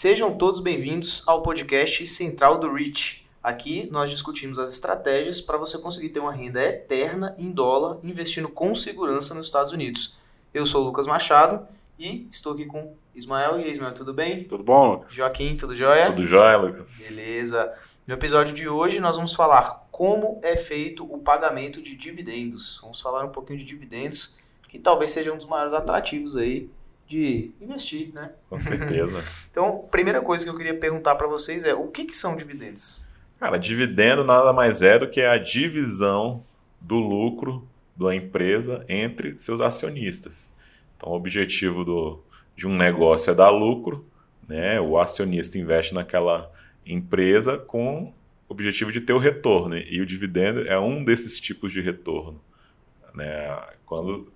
Sejam 0.00 0.32
todos 0.32 0.60
bem-vindos 0.60 1.24
ao 1.26 1.42
podcast 1.42 2.06
Central 2.06 2.56
do 2.56 2.72
REIT. 2.72 3.28
Aqui 3.42 3.88
nós 3.90 4.08
discutimos 4.08 4.56
as 4.56 4.72
estratégias 4.72 5.40
para 5.40 5.58
você 5.58 5.76
conseguir 5.76 6.10
ter 6.10 6.20
uma 6.20 6.32
renda 6.32 6.62
eterna 6.62 7.34
em 7.36 7.50
dólar, 7.50 7.98
investindo 8.04 8.48
com 8.48 8.72
segurança 8.76 9.34
nos 9.34 9.46
Estados 9.46 9.72
Unidos. 9.72 10.16
Eu 10.54 10.64
sou 10.66 10.82
o 10.82 10.84
Lucas 10.84 11.04
Machado 11.04 11.66
e 11.98 12.28
estou 12.30 12.52
aqui 12.52 12.64
com 12.64 12.94
Ismael. 13.12 13.58
E 13.58 13.64
aí, 13.64 13.72
Ismael, 13.72 13.92
tudo 13.92 14.14
bem? 14.14 14.44
Tudo 14.44 14.62
bom, 14.62 14.92
Lucas? 14.92 15.12
Joaquim, 15.12 15.56
tudo 15.56 15.74
jóia? 15.74 16.04
Tudo 16.04 16.24
jóia, 16.24 16.56
Lucas. 16.58 17.16
Beleza. 17.16 17.74
No 18.06 18.14
episódio 18.14 18.54
de 18.54 18.68
hoje 18.68 19.00
nós 19.00 19.16
vamos 19.16 19.34
falar 19.34 19.88
como 19.90 20.40
é 20.44 20.56
feito 20.56 21.12
o 21.12 21.18
pagamento 21.18 21.82
de 21.82 21.96
dividendos. 21.96 22.78
Vamos 22.82 23.00
falar 23.00 23.24
um 23.24 23.32
pouquinho 23.32 23.58
de 23.58 23.64
dividendos, 23.64 24.36
que 24.68 24.78
talvez 24.78 25.10
seja 25.10 25.32
um 25.32 25.36
dos 25.36 25.46
maiores 25.46 25.72
atrativos 25.72 26.36
aí 26.36 26.70
de 27.08 27.50
investir, 27.58 28.12
né? 28.12 28.30
Com 28.50 28.60
certeza. 28.60 29.24
então, 29.50 29.88
primeira 29.90 30.20
coisa 30.20 30.44
que 30.44 30.50
eu 30.50 30.56
queria 30.56 30.74
perguntar 30.74 31.14
para 31.14 31.26
vocês 31.26 31.64
é 31.64 31.74
o 31.74 31.88
que, 31.88 32.04
que 32.04 32.14
são 32.14 32.36
dividendos? 32.36 33.08
Cara, 33.40 33.56
dividendo 33.56 34.22
nada 34.22 34.52
mais 34.52 34.82
é 34.82 34.98
do 34.98 35.08
que 35.08 35.22
a 35.22 35.38
divisão 35.38 36.44
do 36.80 36.96
lucro 36.96 37.66
da 37.96 38.14
empresa 38.14 38.84
entre 38.88 39.36
seus 39.38 39.60
acionistas. 39.60 40.52
Então, 40.96 41.12
o 41.12 41.16
objetivo 41.16 41.82
do, 41.82 42.20
de 42.54 42.66
um 42.66 42.76
negócio 42.76 43.30
é 43.30 43.34
dar 43.34 43.50
lucro, 43.50 44.04
né? 44.46 44.78
O 44.78 44.98
acionista 44.98 45.56
investe 45.56 45.94
naquela 45.94 46.52
empresa 46.84 47.56
com 47.56 48.04
o 48.04 48.12
objetivo 48.48 48.92
de 48.92 49.00
ter 49.00 49.14
o 49.14 49.18
retorno 49.18 49.78
e 49.78 50.00
o 50.00 50.06
dividendo 50.06 50.60
é 50.68 50.78
um 50.78 51.02
desses 51.02 51.40
tipos 51.40 51.72
de 51.72 51.80
retorno, 51.80 52.40
né? 53.14 53.58
Quando 53.86 54.30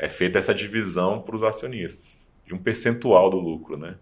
é 0.00 0.08
feita 0.08 0.38
essa 0.38 0.54
divisão 0.54 1.20
para 1.20 1.36
os 1.36 1.42
acionistas, 1.42 2.32
de 2.46 2.54
um 2.54 2.58
percentual 2.58 3.28
do 3.28 3.38
lucro, 3.38 3.76
né? 3.76 3.96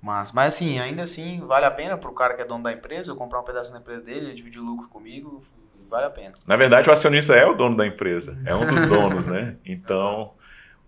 Mas, 0.00 0.30
mas 0.30 0.54
assim, 0.54 0.78
ainda 0.78 1.02
assim, 1.02 1.40
vale 1.46 1.64
a 1.64 1.70
pena 1.70 1.96
para 1.96 2.10
o 2.10 2.12
cara 2.12 2.34
que 2.34 2.42
é 2.42 2.44
dono 2.44 2.62
da 2.62 2.70
empresa, 2.70 3.10
eu 3.10 3.16
comprar 3.16 3.40
um 3.40 3.42
pedaço 3.42 3.72
da 3.72 3.78
empresa 3.78 4.04
dele, 4.04 4.26
ele 4.26 4.34
dividir 4.34 4.60
o 4.60 4.64
lucro 4.64 4.88
comigo, 4.90 5.40
vale 5.88 6.04
a 6.04 6.10
pena. 6.10 6.34
Na 6.46 6.54
verdade, 6.54 6.88
o 6.88 6.92
acionista 6.92 7.34
é 7.34 7.46
o 7.46 7.54
dono 7.54 7.74
da 7.76 7.86
empresa, 7.86 8.38
é 8.44 8.54
um 8.54 8.66
dos 8.66 8.84
donos, 8.86 9.26
né? 9.26 9.56
Então, 9.64 10.34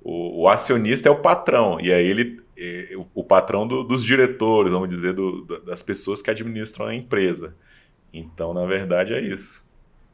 o, 0.02 0.42
o, 0.42 0.48
acionista 0.48 1.08
é 1.08 1.10
o 1.10 1.22
patrão, 1.22 1.80
e 1.80 1.90
aí 1.90 2.06
ele, 2.06 2.38
é, 2.56 2.90
o, 3.14 3.24
patrão 3.24 3.66
do, 3.66 3.82
dos 3.82 4.04
diretores, 4.04 4.70
vamos 4.70 4.90
dizer, 4.90 5.14
do, 5.14 5.42
das 5.64 5.82
pessoas 5.82 6.20
que 6.20 6.30
administram 6.30 6.86
a 6.86 6.94
empresa. 6.94 7.56
Então, 8.12 8.52
na 8.52 8.66
verdade, 8.66 9.14
é 9.14 9.20
isso. 9.20 9.66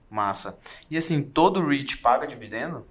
Massa. 0.09 0.57
E 0.89 0.97
assim, 0.97 1.21
todo 1.21 1.67
REIT 1.67 1.99
paga 1.99 2.29
dividendo? 2.29 2.87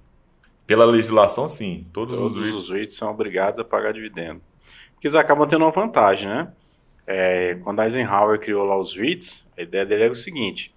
Pela 0.65 0.85
legislação, 0.85 1.47
sim. 1.47 1.85
Todos, 1.91 2.17
Todos 2.17 2.37
os, 2.37 2.43
REITs... 2.43 2.61
os 2.61 2.71
REITs 2.71 2.95
são 2.95 3.09
obrigados 3.09 3.59
a 3.59 3.63
pagar 3.63 3.93
dividendo. 3.93 4.41
Porque 4.93 5.07
eles 5.07 5.15
acabam 5.15 5.47
tendo 5.47 5.63
uma 5.65 5.71
vantagem, 5.71 6.29
né? 6.29 6.51
É, 7.05 7.55
quando 7.63 7.81
Eisenhower 7.81 8.39
criou 8.39 8.63
lá 8.63 8.77
os 8.77 8.95
REITs, 8.95 9.51
a 9.57 9.61
ideia 9.61 9.85
dele 9.85 10.03
era 10.03 10.13
o 10.13 10.15
seguinte: 10.15 10.73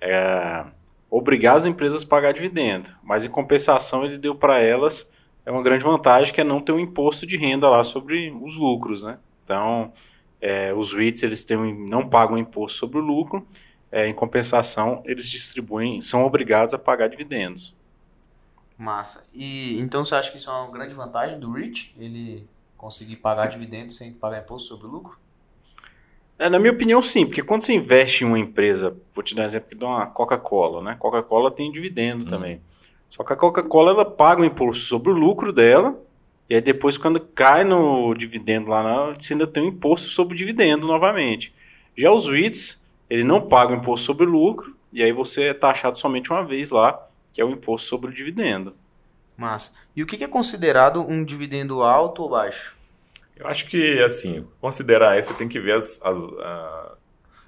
é, 0.00 0.64
obrigar 1.10 1.56
as 1.56 1.64
empresas 1.64 2.02
a 2.02 2.06
pagar 2.06 2.32
dividendo, 2.32 2.90
mas 3.02 3.24
em 3.24 3.30
compensação 3.30 4.04
ele 4.04 4.18
deu 4.18 4.34
para 4.34 4.58
elas 4.58 5.10
é 5.44 5.50
uma 5.50 5.62
grande 5.62 5.84
vantagem 5.84 6.32
que 6.32 6.40
é 6.40 6.44
não 6.44 6.60
ter 6.60 6.72
um 6.72 6.78
imposto 6.78 7.26
de 7.26 7.36
renda 7.36 7.68
lá 7.68 7.82
sobre 7.82 8.32
os 8.40 8.56
lucros, 8.56 9.02
né? 9.02 9.18
Então, 9.42 9.90
é, 10.40 10.72
os 10.72 10.94
REITs 10.94 11.22
eles 11.22 11.44
têm, 11.44 11.74
não 11.88 12.08
pagam 12.08 12.38
imposto 12.38 12.78
sobre 12.78 12.98
o 12.98 13.00
lucro, 13.00 13.44
é, 13.90 14.06
em 14.06 14.14
compensação 14.14 15.02
eles 15.04 15.28
distribuem, 15.28 16.00
são 16.00 16.24
obrigados 16.24 16.74
a 16.74 16.78
pagar 16.78 17.08
dividendos. 17.08 17.74
Massa. 18.78 19.26
E 19.32 19.78
então 19.78 20.04
você 20.04 20.14
acha 20.14 20.30
que 20.30 20.36
isso 20.36 20.50
é 20.50 20.52
uma 20.52 20.70
grande 20.70 20.94
vantagem 20.94 21.38
do 21.38 21.52
REIT? 21.52 21.94
Ele 21.98 22.44
conseguir 22.76 23.16
pagar 23.16 23.46
dividendos 23.46 23.96
sem 23.96 24.12
pagar 24.12 24.40
imposto 24.40 24.68
sobre 24.68 24.86
o 24.86 24.90
lucro? 24.90 25.18
É, 26.38 26.48
na 26.48 26.58
minha 26.58 26.72
opinião, 26.72 27.00
sim, 27.00 27.24
porque 27.24 27.42
quando 27.42 27.60
você 27.60 27.72
investe 27.72 28.24
em 28.24 28.26
uma 28.26 28.38
empresa, 28.38 28.96
vou 29.12 29.22
te 29.22 29.34
dar 29.34 29.42
um 29.42 29.44
exemplo 29.44 29.78
de 29.78 29.84
uma 29.84 30.06
Coca-Cola, 30.08 30.82
né? 30.82 30.96
Coca-Cola 30.98 31.50
tem 31.52 31.70
dividendo 31.70 32.24
hum. 32.24 32.28
também. 32.28 32.60
Só 33.08 33.22
que 33.22 33.32
a 33.32 33.36
Coca-Cola 33.36 33.92
ela 33.92 34.04
paga 34.04 34.42
o 34.42 34.44
imposto 34.44 34.82
sobre 34.84 35.12
o 35.12 35.14
lucro 35.14 35.52
dela, 35.52 35.94
e 36.50 36.54
aí 36.56 36.60
depois, 36.60 36.98
quando 36.98 37.20
cai 37.20 37.62
no 37.62 38.12
dividendo 38.14 38.70
lá, 38.70 39.14
você 39.16 39.34
ainda 39.34 39.46
tem 39.46 39.62
um 39.62 39.68
imposto 39.68 40.08
sobre 40.08 40.34
o 40.34 40.36
dividendo 40.36 40.86
novamente. 40.86 41.54
Já 41.96 42.10
os 42.10 42.28
REITs, 42.28 42.84
ele 43.08 43.22
não 43.22 43.48
paga 43.48 43.72
o 43.72 43.76
imposto 43.76 44.06
sobre 44.06 44.26
o 44.26 44.28
lucro, 44.28 44.76
e 44.92 45.02
aí 45.02 45.12
você 45.12 45.44
é 45.44 45.54
taxado 45.54 45.98
somente 45.98 46.30
uma 46.32 46.44
vez 46.44 46.70
lá, 46.70 47.02
que 47.32 47.40
é 47.40 47.44
o 47.44 47.50
imposto 47.50 47.88
sobre 47.88 48.10
o 48.10 48.14
dividendo. 48.14 48.76
Massa. 49.36 49.72
E 49.96 50.02
o 50.02 50.06
que 50.06 50.22
é 50.22 50.28
considerado 50.28 51.00
um 51.00 51.24
dividendo 51.24 51.82
alto 51.82 52.22
ou 52.22 52.28
baixo? 52.28 52.76
Eu 53.36 53.46
acho 53.46 53.66
que, 53.66 54.00
assim, 54.02 54.46
considerar 54.60 55.18
isso, 55.18 55.28
você 55.28 55.34
tem 55.34 55.48
que 55.48 55.58
ver 55.58 55.72
as, 55.72 55.98
as, 56.02 56.22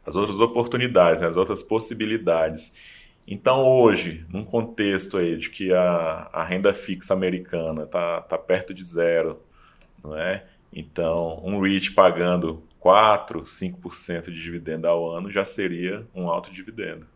as 0.06 0.16
outras 0.16 0.40
oportunidades, 0.40 1.20
né, 1.20 1.28
as 1.28 1.36
outras 1.36 1.62
possibilidades. 1.62 3.04
Então, 3.26 3.64
hoje, 3.64 4.26
num 4.28 4.44
contexto 4.44 5.16
aí 5.16 5.36
de 5.36 5.50
que 5.50 5.72
a, 5.72 6.28
a 6.32 6.42
renda 6.42 6.74
fixa 6.74 7.14
americana 7.14 7.84
está 7.84 8.20
tá 8.22 8.36
perto 8.36 8.74
de 8.74 8.82
zero, 8.82 9.40
não 10.02 10.16
é? 10.16 10.44
Então, 10.72 11.40
um 11.44 11.60
REIT 11.60 11.92
pagando 11.92 12.62
4, 12.80 13.42
5% 13.42 14.24
de 14.24 14.42
dividendo 14.42 14.88
ao 14.88 15.08
ano 15.08 15.30
já 15.30 15.44
seria 15.44 16.06
um 16.14 16.28
alto 16.28 16.50
dividendo. 16.50 17.06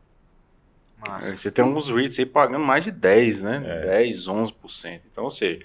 Massa. 1.00 1.36
Você 1.36 1.50
tem 1.50 1.64
alguns 1.64 1.90
REITs 1.90 2.18
aí 2.18 2.26
pagando 2.26 2.64
mais 2.64 2.84
de 2.84 2.90
10, 2.90 3.42
né? 3.42 3.62
É. 3.64 3.80
10, 3.98 4.26
11%. 4.26 5.06
Então, 5.10 5.24
ou 5.24 5.30
seja, 5.30 5.60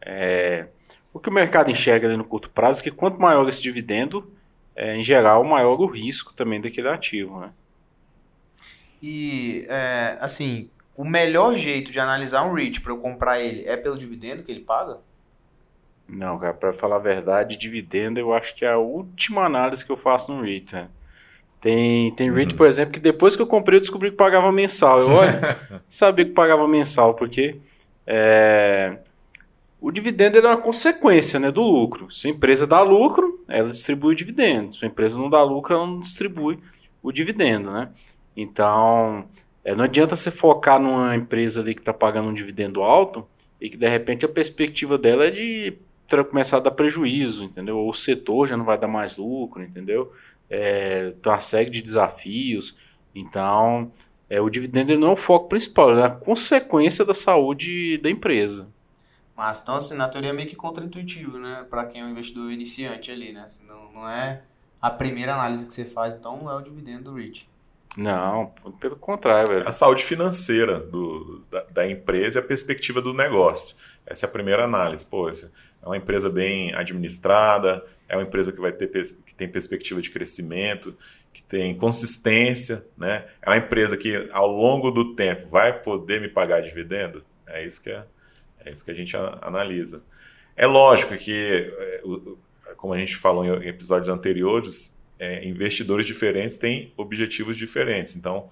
é... 0.00 0.68
o 1.12 1.18
que 1.18 1.28
o 1.28 1.32
mercado 1.32 1.70
enxerga 1.70 2.06
ali 2.06 2.16
no 2.16 2.24
curto 2.24 2.50
prazo 2.50 2.80
é 2.80 2.84
que 2.84 2.90
quanto 2.90 3.20
maior 3.20 3.48
esse 3.48 3.62
dividendo, 3.62 4.32
é, 4.74 4.96
em 4.96 5.02
geral, 5.02 5.42
maior 5.44 5.80
o 5.80 5.86
risco 5.86 6.32
também 6.32 6.60
daquele 6.60 6.88
ativo, 6.88 7.40
né? 7.40 7.52
E, 9.02 9.66
é, 9.68 10.16
assim, 10.20 10.70
o 10.96 11.04
melhor 11.04 11.54
jeito 11.54 11.90
de 11.90 12.00
analisar 12.00 12.44
um 12.44 12.54
REIT 12.54 12.80
para 12.80 12.92
eu 12.92 12.98
comprar 12.98 13.40
ele 13.40 13.66
é 13.66 13.76
pelo 13.76 13.98
dividendo 13.98 14.42
que 14.42 14.50
ele 14.50 14.60
paga? 14.60 15.00
Não, 16.08 16.38
cara, 16.38 16.54
para 16.54 16.72
falar 16.72 16.96
a 16.96 17.00
verdade, 17.00 17.56
dividendo 17.56 18.20
eu 18.20 18.32
acho 18.32 18.54
que 18.54 18.64
é 18.64 18.70
a 18.70 18.78
última 18.78 19.44
análise 19.44 19.84
que 19.84 19.90
eu 19.90 19.96
faço 19.96 20.32
no 20.32 20.40
REIT. 20.40 20.72
Né? 20.74 20.88
Tem, 21.60 22.14
tem 22.14 22.32
REIT, 22.32 22.52
uhum. 22.52 22.56
por 22.56 22.66
exemplo, 22.66 22.92
que 22.92 23.00
depois 23.00 23.34
que 23.34 23.42
eu 23.42 23.46
comprei 23.46 23.78
eu 23.78 23.80
descobri 23.80 24.10
que 24.10 24.16
pagava 24.16 24.52
mensal. 24.52 25.00
Eu 25.00 25.10
olha, 25.10 25.56
sabia 25.88 26.24
que 26.24 26.32
pagava 26.32 26.68
mensal, 26.68 27.14
porque 27.14 27.56
é, 28.06 28.98
o 29.80 29.90
dividendo 29.90 30.38
é 30.38 30.40
uma 30.40 30.56
consequência 30.56 31.40
né, 31.40 31.50
do 31.50 31.62
lucro. 31.62 32.10
Se 32.10 32.28
a 32.28 32.30
empresa 32.30 32.66
dá 32.66 32.82
lucro, 32.82 33.42
ela 33.48 33.70
distribui 33.70 34.12
o 34.12 34.16
dividendo. 34.16 34.74
Se 34.74 34.84
a 34.84 34.88
empresa 34.88 35.18
não 35.18 35.30
dá 35.30 35.42
lucro, 35.42 35.74
ela 35.74 35.86
não 35.86 35.98
distribui 35.98 36.58
o 37.02 37.10
dividendo. 37.10 37.70
Né? 37.70 37.88
Então, 38.36 39.24
é, 39.64 39.74
não 39.74 39.84
adianta 39.84 40.14
você 40.14 40.30
focar 40.30 40.80
numa 40.80 41.16
empresa 41.16 41.60
ali 41.60 41.74
que 41.74 41.80
está 41.80 41.92
pagando 41.92 42.28
um 42.28 42.32
dividendo 42.32 42.82
alto 42.82 43.26
e 43.60 43.68
que 43.68 43.76
de 43.76 43.88
repente 43.88 44.24
a 44.24 44.28
perspectiva 44.28 44.98
dela 44.98 45.26
é 45.26 45.30
de 45.30 45.78
começar 46.30 46.58
a 46.58 46.60
dar 46.60 46.70
prejuízo, 46.70 47.42
entendeu? 47.42 47.78
Ou 47.78 47.90
o 47.90 47.94
setor 47.94 48.46
já 48.46 48.56
não 48.56 48.64
vai 48.64 48.78
dar 48.78 48.86
mais 48.86 49.16
lucro, 49.16 49.62
entendeu? 49.62 50.10
É, 50.48 51.12
tem 51.22 51.32
uma 51.32 51.40
série 51.40 51.70
de 51.70 51.80
desafios. 51.80 52.76
Então, 53.14 53.90
é, 54.28 54.40
o 54.40 54.50
dividendo 54.50 54.98
não 54.98 55.08
é 55.08 55.12
o 55.12 55.16
foco 55.16 55.48
principal, 55.48 55.98
é 55.98 56.04
a 56.04 56.10
consequência 56.10 57.04
da 57.04 57.14
saúde 57.14 57.98
da 57.98 58.10
empresa. 58.10 58.68
Mas, 59.36 59.60
então, 59.60 59.76
assim, 59.76 59.94
na 59.94 60.08
teoria 60.08 60.30
é 60.30 60.32
meio 60.32 60.48
que 60.48 60.56
contraintuitivo, 60.56 61.38
né? 61.38 61.66
Para 61.68 61.84
quem 61.84 62.00
é 62.00 62.04
um 62.04 62.08
investidor 62.08 62.50
iniciante 62.50 63.10
ali, 63.10 63.32
né? 63.32 63.44
Não, 63.66 63.92
não 63.92 64.08
é 64.08 64.42
a 64.80 64.90
primeira 64.90 65.34
análise 65.34 65.66
que 65.66 65.74
você 65.74 65.84
faz, 65.84 66.14
então 66.14 66.38
não 66.38 66.50
é 66.50 66.54
o 66.54 66.60
dividendo 66.60 67.10
do 67.10 67.14
REIT. 67.14 67.48
Não, 67.96 68.52
pelo 68.78 68.96
contrário, 68.96 69.48
velho. 69.48 69.68
A 69.68 69.72
saúde 69.72 70.04
financeira 70.04 70.80
do, 70.80 71.42
da, 71.50 71.62
da, 71.64 71.88
empresa 71.88 72.38
e 72.38 72.40
a 72.40 72.44
perspectiva 72.44 73.00
do 73.00 73.14
negócio. 73.14 73.74
Essa 74.04 74.26
é 74.26 74.28
a 74.28 74.30
primeira 74.30 74.64
análise. 74.64 75.06
Pô, 75.06 75.30
é 75.30 75.34
uma 75.82 75.96
empresa 75.96 76.28
bem 76.28 76.74
administrada, 76.74 77.82
é 78.06 78.16
uma 78.16 78.22
empresa 78.22 78.52
que 78.52 78.60
vai 78.60 78.70
ter 78.70 78.88
que 78.88 79.34
tem 79.34 79.48
perspectiva 79.48 80.00
de 80.00 80.10
crescimento, 80.10 80.94
que 81.32 81.42
tem 81.42 81.74
consistência, 81.74 82.84
né? 82.98 83.24
É 83.40 83.48
uma 83.48 83.56
empresa 83.56 83.96
que 83.96 84.28
ao 84.30 84.50
longo 84.50 84.90
do 84.90 85.14
tempo 85.14 85.48
vai 85.48 85.80
poder 85.80 86.20
me 86.20 86.28
pagar 86.28 86.60
dividendo. 86.60 87.24
É 87.46 87.64
isso 87.64 87.80
que 87.82 87.90
é, 87.90 88.04
é 88.64 88.70
isso 88.70 88.84
que 88.84 88.90
a 88.90 88.94
gente 88.94 89.16
analisa. 89.40 90.02
É 90.54 90.66
lógico 90.66 91.16
que, 91.16 91.72
é, 91.78 92.02
como 92.76 92.92
a 92.92 92.98
gente 92.98 93.16
falou 93.16 93.44
em 93.44 93.68
episódios 93.68 94.08
anteriores, 94.08 94.95
é, 95.18 95.46
investidores 95.46 96.06
diferentes 96.06 96.58
têm 96.58 96.92
objetivos 96.96 97.56
diferentes. 97.56 98.16
Então, 98.16 98.48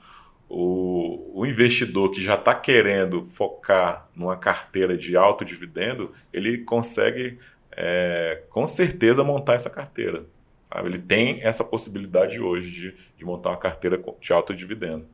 o, 0.49 1.41
o 1.41 1.47
investidor 1.47 2.11
que 2.11 2.23
já 2.23 2.35
está 2.35 2.55
querendo 2.55 3.23
focar 3.23 4.09
numa 4.15 4.37
carteira 4.37 4.97
de 4.97 5.17
alto 5.17 5.45
dividendo, 5.45 6.13
ele 6.33 6.59
consegue 6.59 7.39
é, 7.73 8.45
com 8.51 8.67
certeza 8.67 9.25
montar 9.25 9.55
essa 9.55 9.71
carteira. 9.71 10.27
Sabe? 10.63 10.89
Ele 10.89 10.99
tem 10.99 11.41
essa 11.43 11.65
possibilidade 11.65 12.41
hoje 12.41 12.71
de, 12.71 12.95
de 13.17 13.25
montar 13.25 13.51
uma 13.51 13.57
carteira 13.57 14.01
de 14.21 14.33
alto 14.33 14.55
dividendo. 14.55 15.09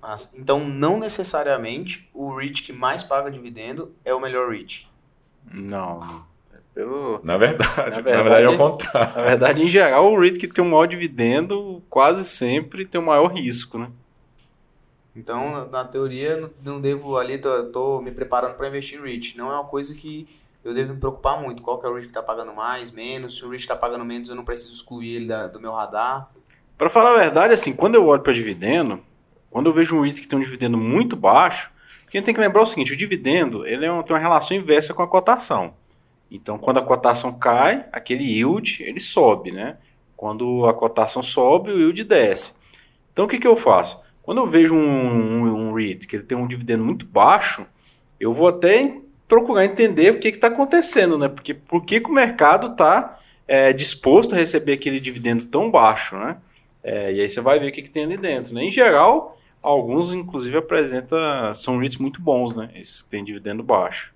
Mas, 0.00 0.32
então, 0.34 0.64
não 0.64 1.00
necessariamente 1.00 2.08
o 2.14 2.34
REIT 2.34 2.62
que 2.62 2.72
mais 2.72 3.02
paga 3.02 3.30
dividendo 3.30 3.94
é 4.04 4.14
o 4.14 4.20
melhor 4.20 4.50
REIT? 4.50 4.88
Não. 5.52 6.24
Pelo... 6.74 7.20
Na 7.24 7.36
verdade, 7.36 7.76
na 7.76 7.84
verdade, 7.84 8.16
na 8.16 8.22
verdade 8.22 8.44
é 8.44 8.48
o 8.50 8.56
contrário. 8.56 9.16
Na 9.16 9.22
verdade, 9.22 9.62
em 9.62 9.68
geral, 9.68 10.12
o 10.12 10.20
REIT 10.20 10.38
que 10.38 10.48
tem 10.48 10.64
um 10.64 10.70
maior 10.70 10.86
dividendo 10.86 11.82
quase 11.90 12.24
sempre 12.24 12.86
tem 12.86 13.00
o 13.00 13.04
um 13.04 13.06
maior 13.06 13.28
risco, 13.28 13.78
né? 13.78 13.90
Então, 15.16 15.68
na 15.68 15.84
teoria, 15.84 16.48
não 16.64 16.80
devo 16.80 17.16
ali, 17.16 17.38
tô, 17.38 17.64
tô 17.64 18.00
me 18.00 18.12
preparando 18.12 18.54
para 18.54 18.68
investir 18.68 19.00
em 19.00 19.02
REIT. 19.02 19.36
Não 19.36 19.50
é 19.50 19.54
uma 19.54 19.64
coisa 19.64 19.94
que 19.96 20.28
eu 20.64 20.72
devo 20.72 20.94
me 20.94 21.00
preocupar 21.00 21.40
muito. 21.42 21.60
Qual 21.60 21.78
que 21.78 21.86
é 21.86 21.88
o 21.88 21.94
REIT 21.94 22.06
que 22.06 22.10
está 22.12 22.22
pagando 22.22 22.54
mais, 22.54 22.92
menos? 22.92 23.36
Se 23.36 23.44
o 23.44 23.48
REIT 23.48 23.62
está 23.62 23.74
pagando 23.74 24.04
menos, 24.04 24.28
eu 24.28 24.36
não 24.36 24.44
preciso 24.44 24.72
excluir 24.72 25.16
ele 25.16 25.26
da, 25.26 25.48
do 25.48 25.60
meu 25.60 25.72
radar. 25.72 26.30
Para 26.76 26.88
falar 26.88 27.14
a 27.14 27.18
verdade, 27.18 27.52
assim, 27.52 27.72
quando 27.72 27.96
eu 27.96 28.06
olho 28.06 28.22
para 28.22 28.32
dividendo, 28.32 29.00
quando 29.50 29.68
eu 29.68 29.74
vejo 29.74 29.96
um 29.96 30.02
REIT 30.02 30.20
que 30.20 30.28
tem 30.28 30.38
um 30.38 30.42
dividendo 30.42 30.78
muito 30.78 31.16
baixo, 31.16 31.72
porque 32.04 32.16
a 32.16 32.20
gente 32.20 32.26
tem 32.26 32.34
que 32.34 32.40
lembrar 32.40 32.62
o 32.62 32.66
seguinte, 32.66 32.92
o 32.92 32.96
dividendo 32.96 33.66
ele 33.66 33.84
é 33.84 33.92
um, 33.92 34.02
tem 34.02 34.14
uma 34.14 34.22
relação 34.22 34.56
inversa 34.56 34.94
com 34.94 35.02
a 35.02 35.08
cotação. 35.08 35.74
Então, 36.30 36.58
quando 36.58 36.78
a 36.78 36.82
cotação 36.82 37.38
cai, 37.38 37.86
aquele 37.92 38.24
yield 38.24 38.82
ele 38.82 39.00
sobe, 39.00 39.50
né? 39.50 39.78
Quando 40.16 40.66
a 40.66 40.74
cotação 40.74 41.22
sobe, 41.22 41.70
o 41.70 41.78
yield 41.78 42.04
desce. 42.04 42.52
Então, 43.12 43.24
o 43.24 43.28
que, 43.28 43.38
que 43.38 43.46
eu 43.46 43.56
faço? 43.56 44.00
Quando 44.22 44.38
eu 44.38 44.46
vejo 44.46 44.74
um, 44.74 44.78
um, 44.78 45.68
um 45.68 45.72
REIT 45.72 46.06
que 46.06 46.16
ele 46.16 46.22
tem 46.22 46.36
um 46.36 46.46
dividendo 46.46 46.84
muito 46.84 47.06
baixo, 47.06 47.66
eu 48.20 48.32
vou 48.32 48.48
até 48.48 49.00
procurar 49.26 49.64
entender 49.64 50.12
o 50.12 50.18
que 50.18 50.28
está 50.28 50.48
acontecendo, 50.48 51.16
né? 51.16 51.28
Porque 51.28 51.54
por 51.54 51.84
que, 51.84 51.98
o 51.98 52.12
mercado 52.12 52.68
está 52.72 53.16
é, 53.46 53.72
disposto 53.72 54.34
a 54.34 54.38
receber 54.38 54.72
aquele 54.72 55.00
dividendo 55.00 55.46
tão 55.46 55.70
baixo, 55.70 56.16
né? 56.16 56.36
É, 56.82 57.12
e 57.12 57.20
aí 57.20 57.28
você 57.28 57.40
vai 57.40 57.58
ver 57.58 57.68
o 57.68 57.72
que, 57.72 57.82
que 57.82 57.90
tem 57.90 58.04
ali 58.04 58.16
dentro. 58.16 58.54
Né? 58.54 58.64
Em 58.64 58.70
geral, 58.70 59.34
alguns 59.62 60.12
inclusive 60.12 60.56
apresentam, 60.56 61.18
são 61.54 61.78
REITs 61.78 61.98
muito 61.98 62.20
bons, 62.20 62.56
né? 62.56 62.70
Esses 62.74 63.02
que 63.02 63.10
têm 63.10 63.24
dividendo 63.24 63.62
baixo. 63.62 64.14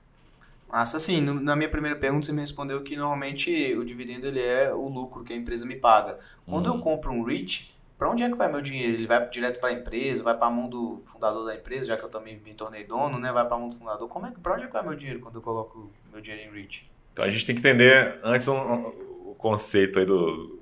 Massa, 0.72 0.96
assim, 0.96 1.20
na 1.20 1.54
minha 1.54 1.68
primeira 1.68 1.98
pergunta 1.98 2.24
você 2.24 2.32
me 2.32 2.40
respondeu 2.40 2.82
que 2.82 2.96
normalmente 2.96 3.76
o 3.76 3.84
dividendo 3.84 4.26
ele 4.26 4.40
é 4.40 4.72
o 4.72 4.88
lucro 4.88 5.22
que 5.22 5.34
a 5.34 5.36
empresa 5.36 5.66
me 5.66 5.76
paga. 5.76 6.16
Quando 6.46 6.68
uhum. 6.68 6.76
eu 6.76 6.80
compro 6.80 7.12
um 7.12 7.22
REIT, 7.22 7.76
para 7.98 8.08
onde 8.10 8.22
é 8.22 8.30
que 8.30 8.34
vai 8.34 8.50
meu 8.50 8.62
dinheiro? 8.62 8.94
Ele 8.94 9.06
vai 9.06 9.28
direto 9.28 9.60
para 9.60 9.68
a 9.68 9.72
empresa, 9.74 10.24
vai 10.24 10.34
para 10.34 10.46
a 10.46 10.50
mão 10.50 10.70
do 10.70 10.98
fundador 11.04 11.44
da 11.44 11.54
empresa, 11.54 11.88
já 11.88 11.96
que 11.98 12.04
eu 12.04 12.08
também 12.08 12.40
me 12.42 12.54
tornei 12.54 12.84
dono, 12.84 13.18
né? 13.18 13.30
Vai 13.30 13.46
para 13.46 13.54
a 13.54 13.58
mão 13.58 13.68
do 13.68 13.74
fundador. 13.74 14.08
Como 14.08 14.26
é 14.26 14.30
que 14.30 14.40
para 14.40 14.54
onde 14.54 14.64
é 14.64 14.66
que 14.66 14.72
vai 14.72 14.82
meu 14.82 14.94
dinheiro 14.94 15.20
quando 15.20 15.36
eu 15.36 15.42
coloco 15.42 15.92
meu 16.10 16.22
dinheiro 16.22 16.50
em 16.50 16.54
REIT? 16.54 16.90
Então 17.12 17.24
a 17.26 17.30
gente 17.30 17.44
tem 17.44 17.54
que 17.54 17.60
entender 17.60 18.18
antes 18.24 18.48
um, 18.48 18.56
um, 18.56 19.30
o 19.30 19.34
conceito 19.34 19.98
aí 19.98 20.06
do 20.06 20.58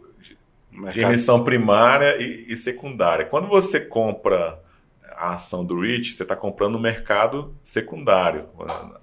de 0.92 1.00
emissão 1.00 1.44
primária 1.44 2.20
e, 2.20 2.52
e, 2.52 2.56
secundária. 2.56 3.24
Quando 3.24 3.46
você 3.46 3.78
compra 3.78 4.60
a 5.20 5.34
ação 5.34 5.64
do 5.64 5.78
REIT, 5.78 6.14
você 6.14 6.22
está 6.22 6.34
comprando 6.34 6.72
no 6.72 6.80
mercado 6.80 7.54
secundário, 7.62 8.48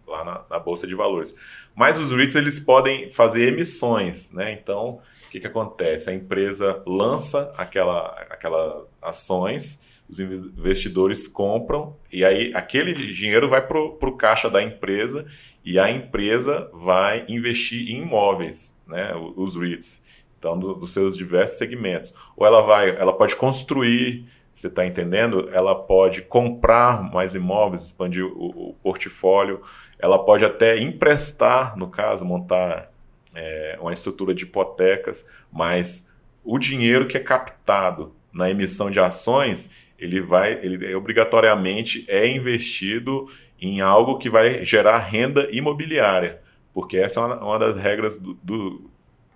lá 0.07 0.23
na, 0.23 0.45
na, 0.49 0.59
bolsa 0.59 0.87
de 0.87 0.95
valores. 0.95 1.35
Mas 1.75 1.99
os 1.99 2.11
REITs 2.11 2.33
eles 2.33 2.59
podem 2.59 3.07
fazer 3.07 3.47
emissões, 3.47 4.31
né? 4.31 4.51
Então 4.51 4.99
o 5.27 5.29
que, 5.29 5.39
que 5.39 5.47
acontece? 5.47 6.09
A 6.09 6.13
empresa 6.13 6.81
lança 6.87 7.53
aquela, 7.55 8.07
aquela 8.29 8.87
ações, 8.99 9.77
os 10.09 10.19
investidores 10.19 11.27
compram 11.27 11.95
e 12.11 12.25
aí 12.25 12.51
aquele 12.55 12.93
dinheiro 12.93 13.47
vai 13.47 13.61
para 13.61 13.77
o 13.79 14.17
caixa 14.17 14.49
da 14.49 14.63
empresa 14.63 15.25
e 15.63 15.77
a 15.77 15.91
empresa 15.91 16.69
vai 16.73 17.25
investir 17.27 17.91
em 17.91 18.01
imóveis, 18.01 18.75
né, 18.87 19.11
os 19.35 19.55
REITs, 19.55 20.01
então 20.39 20.57
do, 20.57 20.73
dos 20.73 20.91
seus 20.91 21.15
diversos 21.15 21.57
segmentos. 21.57 22.13
Ou 22.35 22.47
ela 22.47 22.61
vai, 22.61 22.89
ela 22.89 23.13
pode 23.13 23.35
construir, 23.35 24.25
você 24.57 24.67
está 24.67 24.87
entendendo? 24.87 25.47
Ela 25.53 25.75
pode 25.75 26.23
comprar 26.23 27.03
mais 27.13 27.35
imóveis, 27.35 27.85
expandir 27.85 28.25
o, 28.25 28.69
o 28.69 28.73
portfólio, 28.81 29.61
ela 29.99 30.17
pode 30.17 30.43
até 30.43 30.79
emprestar, 30.79 31.77
no 31.77 31.87
caso, 31.87 32.25
montar 32.25 32.91
é, 33.35 33.77
uma 33.79 33.93
estrutura 33.93 34.33
de 34.33 34.45
hipotecas, 34.45 35.23
mas 35.51 36.07
o 36.43 36.57
dinheiro 36.57 37.05
que 37.05 37.17
é 37.17 37.19
captado 37.19 38.15
na 38.33 38.49
emissão 38.49 38.89
de 38.89 38.99
ações, 38.99 39.69
ele 39.99 40.19
vai, 40.19 40.53
ele 40.53 40.95
obrigatoriamente 40.95 42.03
é 42.07 42.27
investido 42.27 43.25
em 43.61 43.79
algo 43.79 44.17
que 44.17 44.27
vai 44.27 44.65
gerar 44.65 44.97
renda 44.97 45.47
imobiliária, 45.51 46.41
porque 46.73 46.97
essa 46.97 47.19
é 47.19 47.23
uma, 47.23 47.43
uma 47.43 47.59
das 47.59 47.75
regras 47.75 48.17
do, 48.17 48.33
do, 48.41 48.89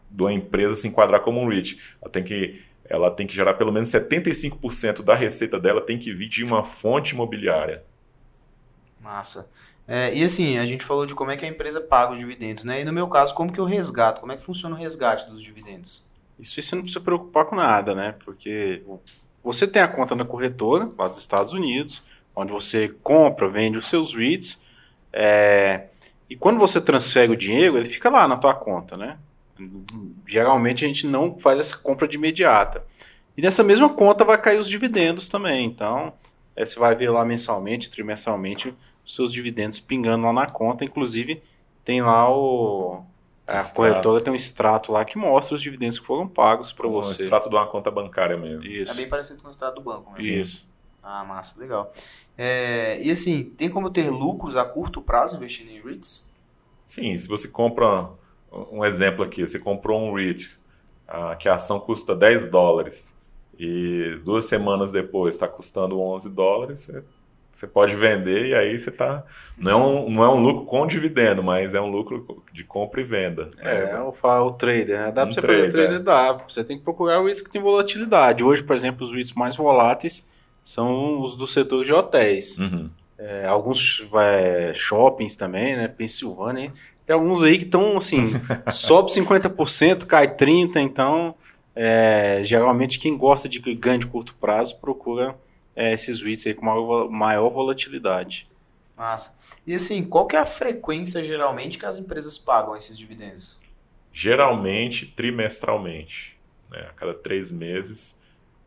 do 0.09 0.27
empresa 0.31 0.75
se 0.75 0.87
enquadrar 0.87 1.21
como 1.21 1.39
um 1.39 1.47
REIT. 1.47 1.77
Ela 2.01 2.11
tem 2.11 2.23
que 2.23 2.70
ela 2.91 3.09
tem 3.09 3.25
que 3.25 3.33
gerar 3.33 3.53
pelo 3.53 3.71
menos 3.71 3.87
75% 3.87 5.01
da 5.01 5.15
receita 5.15 5.59
dela 5.59 5.79
tem 5.79 5.97
que 5.97 6.11
vir 6.11 6.27
de 6.27 6.43
uma 6.43 6.63
fonte 6.63 7.13
imobiliária. 7.13 7.83
Massa. 8.99 9.49
É, 9.87 10.13
e 10.13 10.23
assim, 10.23 10.57
a 10.57 10.65
gente 10.65 10.83
falou 10.83 11.05
de 11.05 11.15
como 11.15 11.31
é 11.31 11.37
que 11.37 11.45
a 11.45 11.47
empresa 11.47 11.79
paga 11.79 12.11
os 12.13 12.19
dividendos, 12.19 12.63
né? 12.63 12.81
E 12.81 12.85
no 12.85 12.93
meu 12.93 13.07
caso, 13.07 13.33
como 13.33 13.51
que 13.51 13.59
eu 13.59 13.65
resgato? 13.65 14.19
Como 14.19 14.31
é 14.31 14.37
que 14.37 14.43
funciona 14.43 14.75
o 14.75 14.77
resgate 14.77 15.25
dos 15.27 15.41
dividendos? 15.41 16.07
Isso 16.37 16.61
você 16.61 16.75
não 16.75 16.83
precisa 16.83 17.03
preocupar 17.03 17.45
com 17.45 17.55
nada, 17.55 17.95
né? 17.95 18.15
Porque 18.23 18.83
você 19.43 19.67
tem 19.67 19.81
a 19.81 19.87
conta 19.87 20.15
na 20.15 20.25
corretora, 20.25 20.89
lá 20.97 21.07
dos 21.07 21.17
Estados 21.17 21.53
Unidos, 21.53 22.03
onde 22.35 22.51
você 22.51 22.89
compra, 23.01 23.49
vende 23.49 23.77
os 23.77 23.87
seus 23.87 24.13
REITs, 24.13 24.59
é, 25.13 25.87
e 26.29 26.35
quando 26.35 26.59
você 26.59 26.79
transfere 26.79 27.31
o 27.31 27.35
dinheiro, 27.35 27.77
ele 27.77 27.85
fica 27.85 28.09
lá 28.09 28.27
na 28.27 28.37
tua 28.37 28.55
conta, 28.55 28.95
né? 28.95 29.17
Geralmente 30.25 30.85
a 30.85 30.87
gente 30.87 31.07
não 31.07 31.37
faz 31.39 31.59
essa 31.59 31.77
compra 31.77 32.07
de 32.07 32.17
imediata. 32.17 32.85
E 33.37 33.41
nessa 33.41 33.63
mesma 33.63 33.89
conta 33.89 34.25
vai 34.25 34.37
cair 34.37 34.59
os 34.59 34.69
dividendos 34.69 35.29
também. 35.29 35.65
Então, 35.65 36.13
é, 36.55 36.65
você 36.65 36.77
vai 36.77 36.95
ver 36.95 37.09
lá 37.09 37.23
mensalmente, 37.25 37.89
trimestralmente, 37.89 38.75
os 39.05 39.15
seus 39.15 39.31
dividendos 39.31 39.79
pingando 39.79 40.25
lá 40.25 40.33
na 40.33 40.45
conta. 40.45 40.83
Inclusive, 40.83 41.41
tem 41.83 42.01
lá 42.01 42.29
o. 42.29 43.03
A 43.47 43.57
extrato. 43.57 43.75
corretora 43.75 44.21
tem 44.21 44.31
um 44.31 44.35
extrato 44.35 44.91
lá 44.91 45.03
que 45.03 45.17
mostra 45.17 45.55
os 45.55 45.61
dividendos 45.61 45.99
que 45.99 46.05
foram 46.05 46.27
pagos 46.27 46.71
para 46.71 46.87
você. 46.87 47.23
Um 47.23 47.25
extrato 47.25 47.49
de 47.49 47.55
uma 47.55 47.67
conta 47.67 47.89
bancária 47.91 48.37
mesmo. 48.37 48.63
Isso. 48.63 48.93
É 48.93 48.95
bem 48.95 49.09
parecido 49.09 49.41
com 49.41 49.47
o 49.47 49.51
extrato 49.51 49.75
do 49.75 49.81
banco 49.81 50.11
mesmo. 50.11 50.31
Isso. 50.31 50.69
Ah, 51.03 51.23
massa, 51.25 51.59
legal. 51.59 51.91
É, 52.37 53.01
e 53.01 53.09
assim, 53.09 53.43
tem 53.43 53.69
como 53.69 53.89
ter 53.89 54.09
lucros 54.09 54.55
a 54.55 54.63
curto 54.63 55.01
prazo 55.01 55.35
investindo 55.35 55.69
em 55.69 55.81
REITs? 55.81 56.31
Sim, 56.85 57.17
se 57.17 57.27
você 57.27 57.47
compra, 57.47 58.11
um 58.51 58.83
exemplo 58.83 59.23
aqui, 59.23 59.47
você 59.47 59.59
comprou 59.59 59.99
um 60.01 60.13
REIT, 60.13 60.57
ah, 61.07 61.35
que 61.35 61.47
a 61.47 61.55
ação 61.55 61.79
custa 61.79 62.15
10 62.15 62.47
dólares, 62.47 63.15
e 63.57 64.19
duas 64.23 64.45
semanas 64.45 64.91
depois 64.91 65.35
está 65.35 65.47
custando 65.47 65.99
11 65.99 66.29
dólares, 66.29 66.89
você 67.51 67.67
pode 67.67 67.95
vender 67.95 68.47
e 68.47 68.55
aí 68.55 68.79
você 68.79 68.89
está. 68.89 69.25
Não, 69.57 69.71
é 69.71 69.75
um, 69.75 70.09
não 70.09 70.23
é 70.23 70.29
um 70.29 70.41
lucro 70.41 70.65
com 70.65 70.87
dividendo, 70.87 71.43
mas 71.43 71.75
é 71.75 71.81
um 71.81 71.87
lucro 71.87 72.43
de 72.51 72.63
compra 72.63 73.01
e 73.01 73.03
venda. 73.03 73.51
É, 73.59 73.99
o, 73.99 74.09
o 74.09 74.51
trader, 74.51 74.97
né? 74.99 75.11
Dá 75.11 75.23
um 75.23 75.29
para 75.29 75.33
você 75.33 75.41
fazer 75.41 75.71
trader, 75.71 75.97
é. 75.97 75.99
dá. 75.99 76.33
Você 76.47 76.63
tem 76.63 76.77
que 76.77 76.83
procurar 76.83 77.19
o 77.19 77.27
risco 77.27 77.45
que 77.45 77.51
tem 77.51 77.61
volatilidade. 77.61 78.41
Hoje, 78.41 78.63
por 78.63 78.73
exemplo, 78.73 79.05
os 79.05 79.11
riscos 79.11 79.35
mais 79.35 79.57
voláteis 79.57 80.25
são 80.63 81.21
os 81.21 81.35
do 81.35 81.45
setor 81.45 81.83
de 81.83 81.91
hotéis. 81.91 82.57
Uhum. 82.57 82.89
É, 83.23 83.45
alguns 83.45 84.03
é, 84.15 84.73
shoppings 84.73 85.35
também, 85.35 85.77
né? 85.77 85.87
Pensilvânia. 85.87 86.73
Tem 87.05 87.13
alguns 87.13 87.43
aí 87.43 87.59
que 87.59 87.65
estão 87.65 87.97
assim, 87.97 88.31
sobe 88.71 89.11
50%, 89.11 90.07
cai 90.07 90.27
30%, 90.27 90.77
então 90.77 91.35
é, 91.75 92.41
geralmente 92.43 92.97
quem 92.97 93.15
gosta 93.15 93.47
de 93.47 93.59
ganho 93.75 93.99
de 93.99 94.07
curto 94.07 94.33
prazo 94.35 94.79
procura 94.79 95.37
é, 95.75 95.93
esses 95.93 96.19
REITs 96.21 96.47
aí 96.47 96.55
com 96.55 96.65
maior, 96.65 97.09
maior 97.11 97.49
volatilidade. 97.49 98.47
Massa. 98.97 99.37
E 99.67 99.75
assim, 99.75 100.03
qual 100.03 100.25
que 100.25 100.35
é 100.35 100.39
a 100.39 100.45
frequência 100.45 101.23
geralmente 101.23 101.77
que 101.77 101.85
as 101.85 101.97
empresas 101.97 102.39
pagam 102.39 102.75
esses 102.75 102.97
dividendos? 102.97 103.61
Geralmente 104.11 105.05
trimestralmente. 105.05 106.39
Né? 106.71 106.79
A 106.89 106.93
cada 106.93 107.13
três 107.13 107.51
meses 107.51 108.15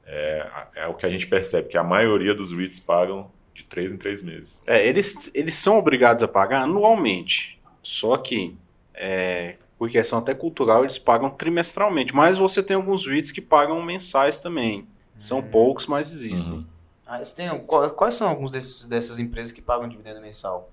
é, 0.06 0.48
é 0.76 0.86
o 0.86 0.94
que 0.94 1.06
a 1.06 1.10
gente 1.10 1.26
percebe, 1.26 1.68
que 1.68 1.76
a 1.76 1.82
maioria 1.82 2.34
dos 2.34 2.52
REITs 2.52 2.78
pagam 2.78 3.32
de 3.54 3.64
três 3.64 3.92
em 3.92 3.96
três 3.96 4.20
meses. 4.20 4.60
É, 4.66 4.86
eles, 4.86 5.30
eles 5.32 5.54
são 5.54 5.78
obrigados 5.78 6.22
a 6.22 6.28
pagar 6.28 6.62
anualmente. 6.62 7.60
Só 7.80 8.16
que, 8.16 8.56
é, 8.92 9.56
por 9.78 9.88
questão 9.88 10.18
até 10.18 10.34
cultural, 10.34 10.82
eles 10.82 10.98
pagam 10.98 11.30
trimestralmente. 11.30 12.14
Mas 12.14 12.36
você 12.36 12.62
tem 12.62 12.76
alguns 12.76 13.06
REITs 13.06 13.30
que 13.30 13.40
pagam 13.40 13.80
mensais 13.82 14.38
também. 14.38 14.86
São 15.16 15.38
uhum. 15.38 15.48
poucos, 15.48 15.86
mas 15.86 16.12
existem. 16.12 16.58
Uhum. 16.58 16.66
Ah, 17.06 17.20
tem, 17.20 17.48
quais 17.66 18.14
são 18.14 18.28
alguns 18.28 18.50
desses, 18.50 18.86
dessas 18.86 19.18
empresas 19.18 19.52
que 19.52 19.62
pagam 19.62 19.88
dividendo 19.88 20.20
mensal? 20.20 20.70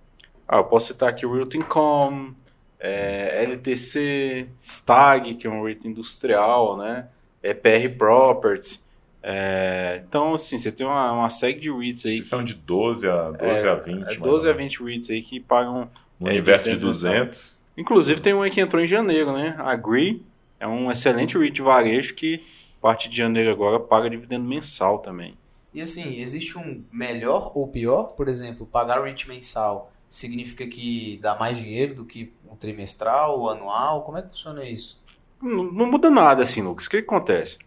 Ah, 0.47 0.57
eu 0.57 0.63
posso 0.63 0.87
citar 0.87 1.09
aqui 1.09 1.25
o 1.25 1.33
Realty 1.33 1.57
Income, 1.57 2.35
é, 2.79 3.43
LTC, 3.43 4.49
Stag, 4.55 5.35
que 5.35 5.45
é 5.45 5.49
um 5.49 5.63
REIT 5.63 5.87
industrial, 5.87 6.77
né? 6.77 7.09
É 7.43 7.53
PR 7.53 7.95
Properties. 7.97 8.81
É, 9.23 10.03
então, 10.07 10.33
assim, 10.33 10.57
você 10.57 10.71
tem 10.71 10.85
uma, 10.85 11.11
uma 11.11 11.29
série 11.29 11.59
de 11.59 11.71
REITs 11.71 12.05
aí. 12.05 12.17
Que 12.17 12.23
são 12.23 12.43
de 12.43 12.55
12 12.55 13.07
a, 13.07 13.31
12 13.31 13.65
é, 13.65 13.69
a 13.69 13.75
20. 13.75 14.11
É 14.11 14.17
12 14.17 14.49
a 14.49 14.53
20 14.53 14.83
REITs 14.83 15.09
aí 15.09 15.21
que 15.21 15.39
pagam. 15.39 15.87
No 16.19 16.27
é, 16.27 16.31
universo 16.31 16.69
de 16.69 16.77
200. 16.77 17.59
Inclusive, 17.77 18.19
tem 18.19 18.33
um 18.33 18.41
aí 18.41 18.49
que 18.49 18.59
entrou 18.59 18.81
em 18.81 18.87
janeiro, 18.87 19.33
né? 19.33 19.55
A 19.59 19.75
Gree 19.75 20.25
é 20.59 20.67
um 20.67 20.91
excelente 20.91 21.37
REIT 21.37 21.53
de 21.53 21.61
varejo 21.61 22.13
que, 22.13 22.43
a 22.79 22.81
partir 22.81 23.09
de 23.09 23.17
janeiro 23.17 23.51
agora, 23.51 23.79
paga 23.79 24.09
dividendo 24.09 24.45
mensal 24.45 24.99
também. 24.99 25.37
E 25.73 25.81
assim, 25.81 26.19
existe 26.19 26.57
um 26.57 26.83
melhor 26.91 27.51
ou 27.55 27.67
pior? 27.67 28.13
Por 28.13 28.27
exemplo, 28.27 28.65
pagar 28.65 28.99
o 28.99 29.03
REIT 29.03 29.27
mensal 29.27 29.91
significa 30.09 30.67
que 30.67 31.17
dá 31.21 31.35
mais 31.35 31.57
dinheiro 31.57 31.95
do 31.95 32.05
que 32.05 32.33
um 32.49 32.55
trimestral, 32.55 33.49
anual? 33.49 34.03
Como 34.03 34.17
é 34.17 34.21
que 34.21 34.29
funciona 34.29 34.65
isso? 34.65 35.01
Não, 35.41 35.71
não 35.71 35.89
muda 35.89 36.09
nada 36.09 36.41
assim, 36.41 36.61
Lucas. 36.61 36.85
O 36.85 36.89
que, 36.89 37.01
que 37.01 37.07
acontece? 37.07 37.57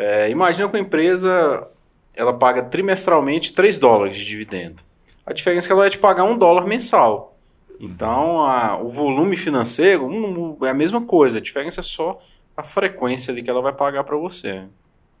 É, 0.00 0.30
imagina 0.30 0.68
que 0.68 0.76
a 0.76 0.80
empresa 0.80 1.68
ela 2.14 2.32
paga 2.32 2.64
trimestralmente 2.64 3.52
3 3.52 3.78
dólares 3.78 4.16
de 4.16 4.24
dividendo. 4.24 4.80
A 5.26 5.32
diferença 5.32 5.66
é 5.66 5.68
que 5.68 5.72
ela 5.72 5.82
vai 5.82 5.90
te 5.90 5.98
pagar 5.98 6.22
um 6.22 6.38
dólar 6.38 6.66
mensal. 6.66 7.34
Então, 7.80 8.44
a, 8.44 8.80
o 8.80 8.88
volume 8.88 9.36
financeiro 9.36 10.06
um, 10.06 10.64
é 10.64 10.70
a 10.70 10.74
mesma 10.74 11.04
coisa. 11.04 11.38
A 11.38 11.42
diferença 11.42 11.80
é 11.80 11.82
só 11.82 12.16
a 12.56 12.62
frequência 12.62 13.32
ali 13.32 13.42
que 13.42 13.50
ela 13.50 13.60
vai 13.60 13.72
pagar 13.72 14.04
para 14.04 14.16
você. 14.16 14.68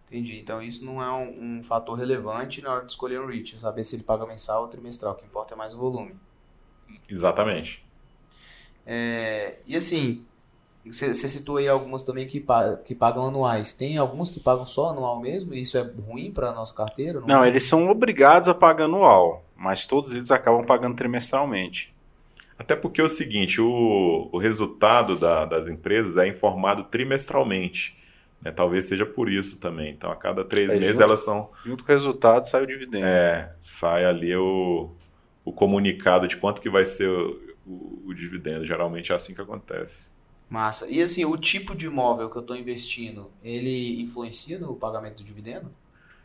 Entendi. 0.06 0.38
Então, 0.38 0.62
isso 0.62 0.84
não 0.84 1.02
é 1.02 1.10
um, 1.10 1.58
um, 1.58 1.62
fator 1.62 1.98
relevante 1.98 2.62
na 2.62 2.72
hora 2.72 2.84
de 2.84 2.92
escolher 2.92 3.20
um 3.20 3.26
REIT. 3.26 3.58
Saber 3.58 3.82
se 3.82 3.96
ele 3.96 4.04
paga 4.04 4.24
mensal 4.26 4.62
ou 4.62 4.68
trimestral. 4.68 5.12
O 5.12 5.16
que 5.16 5.24
importa 5.24 5.54
é 5.54 5.56
mais 5.56 5.74
o 5.74 5.78
volume. 5.78 6.14
Exatamente. 7.08 7.84
É, 8.86 9.58
e 9.66 9.76
assim, 9.76 10.24
você, 10.92 11.14
citou 11.14 11.56
aí 11.56 11.68
algumas 11.68 12.02
também 12.02 12.26
que, 12.26 12.44
que 12.84 12.94
pagam 12.94 13.26
anuais. 13.26 13.72
Tem 13.72 13.96
alguns 13.96 14.30
que 14.30 14.40
pagam 14.40 14.66
só 14.66 14.90
anual 14.90 15.20
mesmo? 15.20 15.54
E 15.54 15.60
isso 15.60 15.76
é 15.76 15.82
ruim 15.82 16.30
para 16.30 16.50
a 16.50 16.52
nossa 16.52 16.74
carteira? 16.74 17.20
Não, 17.20 17.26
não 17.26 17.44
é? 17.44 17.48
eles 17.48 17.64
são 17.64 17.88
obrigados 17.88 18.48
a 18.48 18.54
pagar 18.54 18.84
anual, 18.84 19.44
mas 19.56 19.86
todos 19.86 20.12
eles 20.12 20.30
acabam 20.30 20.64
pagando 20.64 20.96
trimestralmente. 20.96 21.94
Até 22.58 22.74
porque 22.74 23.00
é 23.00 23.04
o 23.04 23.08
seguinte, 23.08 23.60
o, 23.60 24.28
o 24.32 24.38
resultado 24.38 25.16
da, 25.16 25.44
das 25.44 25.68
empresas 25.68 26.16
é 26.16 26.26
informado 26.26 26.84
trimestralmente. 26.84 27.96
Né? 28.42 28.50
Talvez 28.50 28.86
seja 28.86 29.06
por 29.06 29.28
isso 29.28 29.58
também. 29.58 29.90
Então, 29.90 30.10
a 30.10 30.16
cada 30.16 30.44
três 30.44 30.70
é, 30.70 30.76
meses 30.76 30.96
junto, 30.96 31.02
elas 31.02 31.24
são. 31.24 31.50
Junto 31.64 31.84
com 31.84 31.92
o 31.92 31.94
resultado 31.94 32.44
sai 32.44 32.62
o 32.62 32.66
dividendo. 32.66 33.04
É, 33.04 33.54
sai 33.58 34.04
ali 34.04 34.34
o, 34.34 34.90
o 35.44 35.52
comunicado 35.52 36.26
de 36.26 36.36
quanto 36.36 36.60
que 36.60 36.68
vai 36.68 36.84
ser 36.84 37.08
o, 37.08 37.40
o, 37.64 38.02
o 38.06 38.14
dividendo. 38.14 38.64
Geralmente 38.64 39.12
é 39.12 39.14
assim 39.14 39.34
que 39.34 39.40
acontece. 39.40 40.10
Massa. 40.48 40.86
E 40.88 41.02
assim, 41.02 41.24
o 41.24 41.36
tipo 41.36 41.74
de 41.74 41.86
imóvel 41.86 42.30
que 42.30 42.36
eu 42.36 42.40
estou 42.40 42.56
investindo, 42.56 43.30
ele 43.44 44.00
influencia 44.00 44.58
no 44.58 44.74
pagamento 44.74 45.16
do 45.16 45.24
dividendo? 45.24 45.70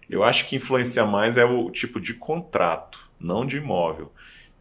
Eu 0.09 0.23
acho 0.23 0.45
que 0.45 0.55
influencia 0.55 1.05
mais 1.05 1.37
é 1.37 1.43
o 1.43 1.69
tipo 1.69 1.99
de 1.99 2.13
contrato, 2.13 3.11
não 3.19 3.45
de 3.45 3.57
imóvel. 3.57 4.11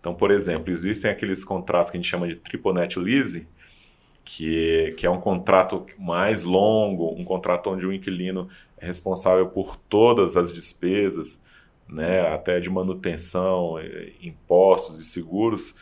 Então, 0.00 0.14
por 0.14 0.32
exemplo, 0.32 0.72
existem 0.72 1.10
aqueles 1.10 1.44
contratos 1.44 1.90
que 1.90 1.96
a 1.96 2.00
gente 2.00 2.10
chama 2.10 2.26
de 2.26 2.34
triple 2.34 2.72
net 2.72 2.98
lease, 2.98 3.48
que, 4.24 4.94
que 4.96 5.06
é 5.06 5.10
um 5.10 5.20
contrato 5.20 5.86
mais 5.98 6.42
longo, 6.42 7.14
um 7.14 7.24
contrato 7.24 7.70
onde 7.70 7.86
o 7.86 7.92
inquilino 7.92 8.48
é 8.78 8.86
responsável 8.86 9.46
por 9.48 9.76
todas 9.76 10.36
as 10.36 10.52
despesas, 10.52 11.40
né, 11.88 12.28
até 12.28 12.58
de 12.58 12.70
manutenção, 12.70 13.78
eh, 13.78 14.12
impostos 14.22 14.98
e 14.98 15.04
seguros 15.04 15.74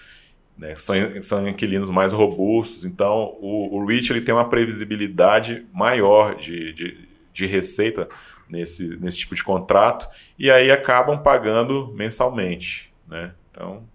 né? 0.56 0.74
São, 0.76 0.94
são 1.22 1.48
inquilinos 1.48 1.90
mais 1.90 2.12
robustos, 2.12 2.84
então 2.84 3.36
o, 3.40 3.78
o 3.78 3.86
REIT 3.86 4.12
ele 4.12 4.20
tem 4.20 4.34
uma 4.34 4.48
previsibilidade 4.48 5.66
maior 5.72 6.34
de, 6.34 6.72
de, 6.72 7.08
de 7.32 7.46
receita 7.46 8.08
nesse, 8.48 8.96
nesse 8.98 9.18
tipo 9.18 9.34
de 9.34 9.42
contrato 9.42 10.08
e 10.38 10.50
aí 10.50 10.70
acabam 10.70 11.22
pagando 11.22 11.92
mensalmente. 11.94 12.92
Né? 13.06 13.34
Então, 13.50 13.88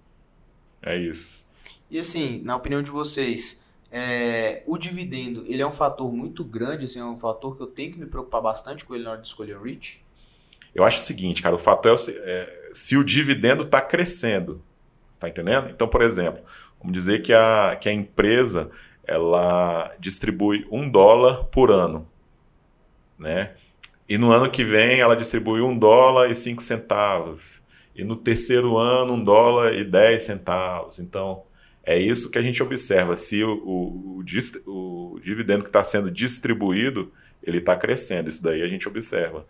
é 0.82 0.98
isso. 0.98 1.46
E 1.90 2.00
assim, 2.00 2.42
na 2.44 2.56
opinião 2.56 2.82
de 2.82 2.90
vocês, 2.90 3.66
é, 3.92 4.64
o 4.66 4.78
dividendo 4.78 5.46
ele 5.48 5.62
é 5.62 5.68
um 5.68 5.72
fator 5.72 6.12
muito 6.12 6.44
grande, 6.44 6.86
assim, 6.86 7.00
é 7.00 7.06
um 7.06 7.18
fator 7.18 7.56
que 7.56 7.62
eu 7.62 7.68
tenho 7.68 7.94
que 7.94 8.00
me 8.00 8.08
preocupar 8.08 8.42
bastante 8.42 8.84
com 8.84 8.96
ele 8.96 9.04
na 9.04 9.12
hora 9.12 9.22
de 9.22 9.28
escolher 9.28 9.58
o 9.58 9.64
REIT? 9.64 10.04
Eu 10.74 10.84
acho 10.84 10.98
o 10.98 11.02
seguinte, 11.02 11.42
cara, 11.42 11.56
o 11.56 11.60
fator 11.60 11.98
é, 11.98 12.12
é 12.12 12.70
se 12.74 12.98
o 12.98 13.04
dividendo 13.04 13.64
está 13.64 13.80
crescendo, 13.80 14.62
Está 15.16 15.30
entendendo? 15.30 15.70
Então, 15.70 15.88
por 15.88 16.02
exemplo, 16.02 16.44
vamos 16.78 16.94
dizer 16.94 17.22
que 17.22 17.34
a, 17.34 17.78
que 17.80 17.88
a 17.88 17.94
empresa 17.94 18.70
ela 19.08 19.90
distribui 19.98 20.66
um 20.70 20.90
dólar 20.90 21.46
por 21.46 21.72
ano, 21.72 22.08
né? 23.18 23.54
E 24.10 24.18
no 24.18 24.32
ano 24.32 24.52
que 24.52 24.64
vem 24.64 25.00
ela 25.00 25.16
distribui 25.16 25.62
um 25.62 25.78
dólar 25.78 26.30
e 26.30 26.36
cinco 26.36 26.62
centavos. 26.62 27.64
E 27.96 28.04
no 28.04 28.16
terceiro 28.16 28.78
ano, 28.78 29.14
um 29.14 29.24
dólar 29.24 29.74
e 29.74 29.86
dez 29.86 30.24
centavos. 30.24 31.00
Então, 31.00 31.44
é 31.82 31.98
isso 31.98 32.30
que 32.30 32.38
a 32.38 32.42
gente 32.42 32.62
observa. 32.62 33.16
Se 33.16 33.42
o, 33.42 33.54
o, 33.64 34.24
o, 34.68 35.14
o 35.16 35.20
dividendo 35.22 35.64
que 35.64 35.70
está 35.70 35.84
sendo 35.84 36.12
distribuído, 36.12 37.12
ele 37.42 37.60
está 37.60 37.78
crescendo. 37.78 38.28
Isso 38.30 38.44
daí 38.44 38.62
a 38.62 38.68
gente 38.68 38.88
observa. 38.88 39.46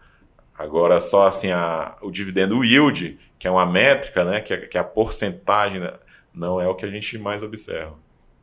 Agora, 0.57 1.01
só 1.01 1.27
assim, 1.27 1.51
a, 1.51 1.95
o 2.01 2.09
dividendo 2.09 2.63
yield, 2.63 3.17
que 3.37 3.47
é 3.47 3.51
uma 3.51 3.65
métrica, 3.65 4.23
né, 4.23 4.39
que 4.39 4.53
é, 4.53 4.57
que 4.57 4.77
é 4.77 4.81
a 4.81 4.83
porcentagem, 4.83 5.79
né, 5.79 5.91
não 6.33 6.59
é 6.59 6.67
o 6.67 6.75
que 6.75 6.85
a 6.85 6.89
gente 6.89 7.17
mais 7.17 7.43
observa. 7.43 7.95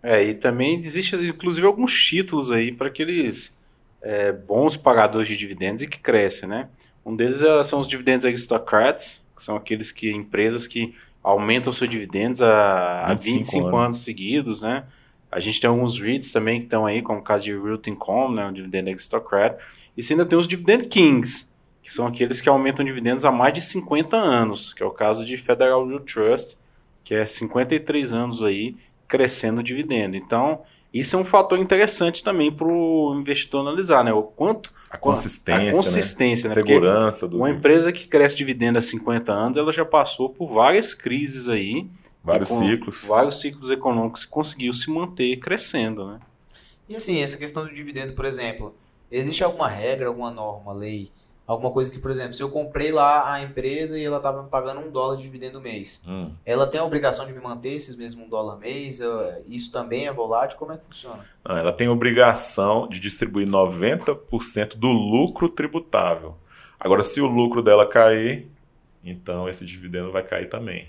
É, 0.02 0.22
e 0.22 0.34
também 0.34 0.78
existe, 0.78 1.14
inclusive, 1.16 1.66
alguns 1.66 1.94
títulos 2.04 2.50
aí 2.50 2.72
para 2.72 2.88
aqueles 2.88 3.56
é, 4.02 4.32
bons 4.32 4.76
pagadores 4.76 5.28
de 5.28 5.36
dividendos 5.36 5.80
e 5.80 5.86
que 5.86 6.00
crescem, 6.00 6.48
né? 6.48 6.68
Um 7.04 7.14
deles 7.14 7.40
é, 7.40 7.62
são 7.64 7.78
os 7.78 7.88
dividendos 7.88 8.26
aristocrats, 8.26 9.26
que 9.34 9.42
são 9.42 9.56
aqueles 9.56 9.92
que 9.92 10.12
empresas 10.12 10.66
que 10.66 10.92
aumentam 11.22 11.72
seus 11.72 11.88
dividendos 11.88 12.42
a, 12.42 13.06
25, 13.10 13.10
a 13.10 13.14
25 13.14 13.66
anos. 13.66 13.80
anos 13.80 13.96
seguidos, 13.98 14.62
né? 14.62 14.84
A 15.30 15.40
gente 15.40 15.60
tem 15.60 15.70
alguns 15.70 15.98
REITs 15.98 16.30
também 16.30 16.58
que 16.58 16.66
estão 16.66 16.84
aí, 16.84 17.00
como 17.00 17.20
o 17.20 17.22
caso 17.22 17.44
de 17.44 17.58
Realty 17.58 17.90
Income, 17.90 18.36
né, 18.36 18.46
o 18.46 18.52
dividendo 18.52 18.90
aristocrat. 18.90 19.58
E 19.96 20.02
você 20.02 20.12
ainda 20.12 20.26
tem 20.26 20.38
os 20.38 20.46
dividend 20.46 20.88
kings, 20.88 21.46
que 21.82 21.92
são 21.92 22.06
aqueles 22.06 22.40
que 22.40 22.48
aumentam 22.48 22.84
dividendos 22.84 23.24
há 23.24 23.32
mais 23.32 23.52
de 23.52 23.60
50 23.60 24.16
anos, 24.16 24.72
que 24.72 24.82
é 24.82 24.86
o 24.86 24.90
caso 24.90 25.24
de 25.24 25.36
Federal 25.36 25.86
Real 25.86 26.00
Trust, 26.00 26.56
que 27.02 27.14
é 27.14 27.26
53 27.26 28.12
anos 28.12 28.42
aí 28.42 28.76
crescendo 29.08 29.62
dividendo. 29.62 30.16
Então, 30.16 30.62
isso 30.92 31.16
é 31.16 31.18
um 31.18 31.24
fator 31.24 31.58
interessante 31.58 32.22
também 32.22 32.52
para 32.52 32.66
o 32.66 33.14
investidor 33.18 33.62
analisar, 33.62 34.04
né? 34.04 34.12
O 34.12 34.22
quanto 34.22 34.72
a 34.88 34.96
consistência, 34.96 35.60
a 35.60 35.64
né? 35.64 35.72
consistência, 35.72 36.48
né? 36.48 36.54
né? 36.54 36.62
segurança 36.62 37.26
do 37.26 37.38
uma 37.38 37.50
empresa 37.50 37.92
que 37.92 38.06
cresce 38.06 38.36
dividendo 38.36 38.78
há 38.78 38.82
50 38.82 39.32
anos, 39.32 39.56
ela 39.58 39.72
já 39.72 39.84
passou 39.84 40.30
por 40.30 40.48
várias 40.48 40.94
crises 40.94 41.48
aí, 41.48 41.88
vários 42.22 42.50
ciclos, 42.50 43.02
vários 43.04 43.40
ciclos 43.40 43.70
econômicos 43.70 44.22
e 44.22 44.28
conseguiu 44.28 44.72
se 44.72 44.90
manter 44.90 45.36
crescendo, 45.38 46.06
né? 46.06 46.20
E 46.88 46.94
assim, 46.94 47.20
essa 47.22 47.38
questão 47.38 47.64
do 47.64 47.72
dividendo, 47.72 48.12
por 48.12 48.26
exemplo, 48.26 48.74
existe 49.10 49.42
alguma 49.42 49.68
regra, 49.68 50.08
alguma 50.08 50.30
norma, 50.30 50.72
lei 50.74 51.10
Alguma 51.52 51.70
coisa 51.70 51.92
que, 51.92 51.98
por 51.98 52.10
exemplo, 52.10 52.32
se 52.32 52.42
eu 52.42 52.48
comprei 52.48 52.90
lá 52.90 53.30
a 53.30 53.42
empresa 53.42 53.98
e 53.98 54.04
ela 54.04 54.16
estava 54.16 54.42
me 54.42 54.48
pagando 54.48 54.80
um 54.80 54.90
dólar 54.90 55.16
de 55.16 55.22
dividendo 55.22 55.60
mês, 55.60 56.00
hum. 56.08 56.32
ela 56.46 56.66
tem 56.66 56.80
a 56.80 56.84
obrigação 56.84 57.26
de 57.26 57.34
me 57.34 57.40
manter 57.40 57.74
esses 57.74 57.94
mesmos 57.94 58.24
um 58.24 58.28
dólar 58.28 58.58
mês? 58.58 59.00
Isso 59.46 59.70
também 59.70 60.06
é 60.06 60.12
volátil? 60.12 60.58
Como 60.58 60.72
é 60.72 60.78
que 60.78 60.84
funciona? 60.86 61.22
Não, 61.46 61.56
ela 61.56 61.72
tem 61.72 61.88
obrigação 61.88 62.88
de 62.88 62.98
distribuir 62.98 63.46
90% 63.46 64.76
do 64.76 64.88
lucro 64.88 65.46
tributável. 65.48 66.36
Agora, 66.80 67.02
se 67.02 67.20
o 67.20 67.26
lucro 67.26 67.60
dela 67.60 67.86
cair, 67.86 68.50
então 69.04 69.46
esse 69.46 69.66
dividendo 69.66 70.10
vai 70.10 70.22
cair 70.22 70.48
também. 70.48 70.88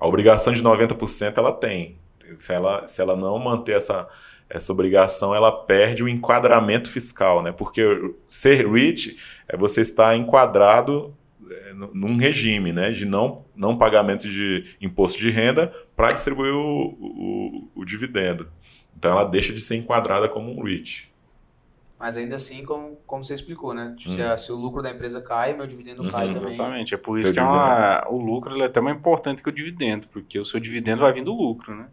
A 0.00 0.06
obrigação 0.06 0.54
de 0.54 0.62
90% 0.62 1.36
ela 1.36 1.52
tem. 1.52 1.98
Se 2.36 2.52
ela, 2.52 2.86
se 2.86 3.00
ela 3.00 3.16
não 3.16 3.38
manter 3.38 3.76
essa, 3.76 4.08
essa 4.48 4.72
obrigação, 4.72 5.34
ela 5.34 5.52
perde 5.52 6.02
o 6.02 6.08
enquadramento 6.08 6.88
fiscal, 6.88 7.42
né? 7.42 7.52
Porque 7.52 8.14
ser 8.26 8.66
REIT 8.66 9.16
é 9.46 9.56
você 9.56 9.82
estar 9.82 10.16
enquadrado 10.16 11.14
é, 11.50 11.72
num 11.72 12.16
regime 12.16 12.72
né, 12.72 12.90
de 12.90 13.06
não, 13.06 13.44
não 13.54 13.76
pagamento 13.76 14.28
de 14.28 14.76
imposto 14.80 15.18
de 15.18 15.30
renda 15.30 15.72
para 15.96 16.12
distribuir 16.12 16.52
o, 16.54 16.96
o, 16.98 17.70
o, 17.74 17.84
dividendo. 17.84 18.50
Então 18.96 19.12
ela 19.12 19.24
deixa 19.24 19.52
de 19.52 19.60
ser 19.60 19.76
enquadrada 19.76 20.28
como 20.28 20.50
um 20.50 20.62
REIT. 20.62 21.12
Mas 21.98 22.16
ainda 22.16 22.36
assim, 22.36 22.64
como, 22.64 22.96
como 23.06 23.24
você 23.24 23.34
explicou, 23.34 23.74
né? 23.74 23.94
Hum. 24.06 24.12
Se, 24.12 24.22
a, 24.22 24.36
se, 24.36 24.52
o 24.52 24.56
lucro 24.56 24.80
da 24.80 24.90
empresa 24.90 25.20
cai, 25.20 25.52
meu 25.52 25.66
dividendo 25.66 26.02
uhum, 26.02 26.10
cai 26.10 26.26
também. 26.32 26.52
Exatamente. 26.52 26.94
É 26.94 26.96
por 26.96 27.18
isso 27.18 27.32
que 27.32 27.38
é 27.38 27.42
uma, 27.42 28.06
o 28.08 28.18
lucro 28.18 28.60
é 28.62 28.66
até 28.66 28.80
mais 28.80 28.96
importante 28.96 29.42
que 29.42 29.48
o 29.48 29.52
dividendo, 29.52 30.06
porque 30.08 30.38
o 30.38 30.44
seu 30.44 30.60
dividendo 30.60 31.02
vai 31.02 31.12
vir 31.12 31.24
do 31.24 31.32
lucro, 31.32 31.74
né? 31.74 31.88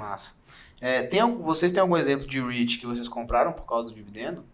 Massa. 0.00 0.32
É, 0.80 1.02
tem, 1.02 1.20
vocês 1.38 1.70
têm 1.70 1.80
algum 1.80 1.96
exemplo 1.96 2.26
de 2.26 2.40
REIT 2.40 2.78
que 2.78 2.86
vocês 2.86 3.08
compraram 3.08 3.52
por 3.52 3.66
causa 3.66 3.86
do 3.86 3.94
dividendo? 3.94 4.44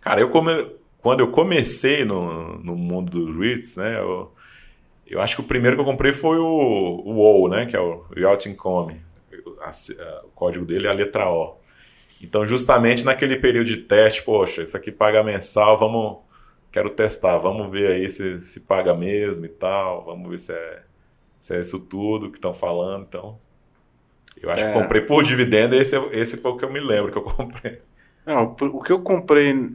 Cara, 0.00 0.20
eu 0.20 0.30
come, 0.30 0.50
quando 0.98 1.20
eu 1.20 1.30
comecei 1.30 2.04
no, 2.04 2.58
no 2.58 2.74
mundo 2.74 3.10
dos 3.10 3.36
REITs, 3.36 3.76
né, 3.76 3.98
eu, 3.98 4.32
eu 5.06 5.20
acho 5.20 5.36
que 5.36 5.42
o 5.42 5.46
primeiro 5.46 5.76
que 5.76 5.82
eu 5.82 5.86
comprei 5.86 6.12
foi 6.12 6.38
o, 6.38 7.02
o 7.04 7.12
WOW, 7.16 7.48
né, 7.48 7.66
que 7.66 7.76
é 7.76 7.80
o 7.80 8.04
Realty 8.14 8.48
Income. 8.48 9.00
o 10.24 10.28
código 10.34 10.64
dele 10.64 10.86
é 10.86 10.90
a 10.90 10.94
letra 10.94 11.30
O. 11.30 11.58
Então, 12.20 12.46
justamente 12.46 13.04
naquele 13.04 13.36
período 13.36 13.66
de 13.66 13.76
teste, 13.76 14.22
poxa, 14.22 14.62
isso 14.62 14.76
aqui 14.76 14.90
paga 14.90 15.22
mensal, 15.22 15.78
vamos, 15.78 16.18
quero 16.72 16.90
testar, 16.90 17.38
vamos 17.38 17.70
ver 17.70 17.92
aí 17.92 18.08
se, 18.08 18.40
se 18.40 18.60
paga 18.60 18.92
mesmo 18.94 19.44
e 19.44 19.48
tal, 19.48 20.04
vamos 20.04 20.28
ver 20.28 20.38
se 20.38 20.52
é, 20.52 20.82
se 21.38 21.54
é 21.54 21.60
isso 21.60 21.78
tudo 21.78 22.30
que 22.30 22.38
estão 22.38 22.52
falando. 22.52 23.04
Então, 23.08 23.38
eu 24.42 24.50
acho 24.50 24.64
é. 24.64 24.72
que 24.72 24.78
comprei 24.78 25.00
por 25.00 25.22
dividendo, 25.22 25.74
esse, 25.74 25.96
esse 26.12 26.36
foi 26.36 26.50
o 26.50 26.56
que 26.56 26.64
eu 26.64 26.72
me 26.72 26.80
lembro 26.80 27.10
que 27.10 27.18
eu 27.18 27.22
comprei. 27.22 27.78
Não, 28.26 28.54
o 28.60 28.82
que 28.82 28.92
eu 28.92 29.00
comprei 29.00 29.70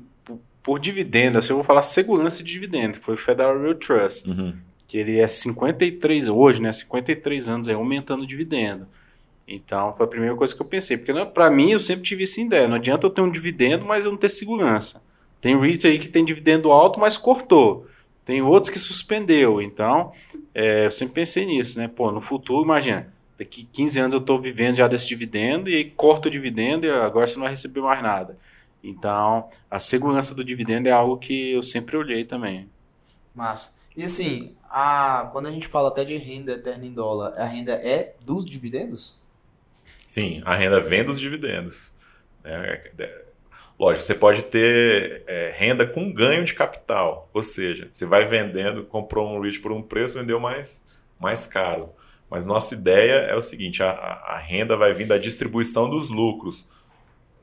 por 0.62 0.80
dividendo, 0.80 1.38
assim, 1.38 1.52
eu 1.52 1.58
vou 1.58 1.64
falar 1.64 1.82
segurança 1.82 2.44
de 2.44 2.52
dividendo, 2.52 2.98
foi 2.98 3.16
o 3.16 3.18
Federal 3.18 3.60
Real 3.60 3.76
Trust, 3.76 4.30
uhum. 4.30 4.54
que 4.88 4.98
ele 4.98 5.20
é 5.20 5.28
53 5.28 6.28
hoje, 6.28 6.62
né, 6.62 6.72
53 6.72 7.50
anos 7.50 7.68
aí 7.68 7.76
aumentando 7.76 8.24
o 8.24 8.28
dividendo. 8.28 8.88
Então, 9.48 9.92
foi 9.92 10.06
a 10.06 10.10
primeira 10.10 10.36
coisa 10.36 10.56
que 10.56 10.62
eu 10.62 10.66
pensei. 10.66 10.98
Porque 10.98 11.14
para 11.26 11.52
mim, 11.52 11.72
eu 11.72 11.80
sempre 11.80 12.04
tive 12.04 12.24
essa 12.24 12.40
ideia. 12.40 12.68
Não 12.68 12.76
adianta 12.76 13.06
eu 13.06 13.10
ter 13.10 13.22
um 13.22 13.30
dividendo, 13.30 13.86
mas 13.86 14.06
eu 14.06 14.12
não 14.12 14.18
ter 14.18 14.30
segurança. 14.30 15.02
Tem 15.42 15.60
REIT 15.60 15.86
aí 15.86 16.00
que 16.00 16.10
tem 16.10 16.24
dividendo 16.24 16.72
alto, 16.72 17.00
mas 17.00 17.18
cortou. 17.18 17.86
Tem 18.24 18.42
outros 18.42 18.70
que 18.70 18.80
suspendeu. 18.80 19.62
Então, 19.62 20.10
é, 20.56 20.86
eu 20.86 20.90
sempre 20.90 21.16
pensei 21.16 21.46
nisso, 21.46 21.78
né? 21.78 21.90
Pô, 21.90 22.12
no 22.12 22.22
futuro, 22.22 22.64
imagina, 22.64 23.12
daqui 23.38 23.64
15 23.72 24.00
anos 24.00 24.14
eu 24.14 24.20
estou 24.20 24.42
vivendo 24.42 24.76
já 24.76 24.88
desse 24.88 25.08
dividendo 25.08 25.70
e 25.70 25.92
corto 25.92 26.28
o 26.28 26.32
dividendo 26.32 26.86
e 26.86 26.90
agora 26.90 27.28
você 27.28 27.36
não 27.36 27.44
vai 27.44 27.52
receber 27.52 27.82
mais 27.82 28.02
nada. 28.02 28.38
Então, 28.84 29.48
a 29.72 29.80
segurança 29.80 30.36
do 30.36 30.44
dividendo 30.44 30.90
é 30.90 30.92
algo 30.92 31.18
que 31.18 31.54
eu 31.54 31.64
sempre 31.64 31.96
olhei 31.96 32.26
também. 32.26 32.70
Mas, 33.34 33.74
e 33.96 34.04
assim, 34.04 34.56
a, 34.70 35.30
quando 35.32 35.48
a 35.48 35.52
gente 35.52 35.68
fala 35.68 35.88
até 35.88 36.04
de 36.04 36.18
renda 36.18 36.54
eterna 36.54 36.86
em 36.86 36.94
dólar, 36.94 37.34
a 37.38 37.46
renda 37.46 37.74
é 37.74 38.16
dos 38.26 38.44
dividendos? 38.46 39.22
Sim, 40.06 40.42
a 40.46 40.54
renda 40.54 40.80
vem 40.82 41.04
dos 41.04 41.20
dividendos. 41.20 41.94
É, 42.44 42.92
é, 43.00 43.26
lógico, 43.80 44.06
você 44.06 44.14
pode 44.14 44.44
ter 44.44 45.24
é, 45.28 45.54
renda 45.56 45.88
com 45.88 46.14
ganho 46.14 46.44
de 46.44 46.54
capital, 46.54 47.30
ou 47.34 47.42
seja, 47.42 47.88
você 47.92 48.06
vai 48.06 48.26
vendendo, 48.26 48.84
comprou 48.84 49.28
um 49.30 49.40
REIT 49.40 49.62
por 49.62 49.72
um 49.72 49.82
preço, 49.82 50.20
vendeu 50.20 50.40
mais, 50.40 50.84
mais 51.18 51.48
caro. 51.48 51.90
Mas 52.34 52.48
nossa 52.48 52.74
ideia 52.74 53.14
é 53.28 53.36
o 53.36 53.42
seguinte: 53.44 53.84
a, 53.84 53.92
a 53.92 54.38
renda 54.40 54.76
vai 54.76 54.92
vir 54.92 55.06
da 55.06 55.20
distribuição 55.20 55.88
dos 55.88 56.10
lucros. 56.10 56.66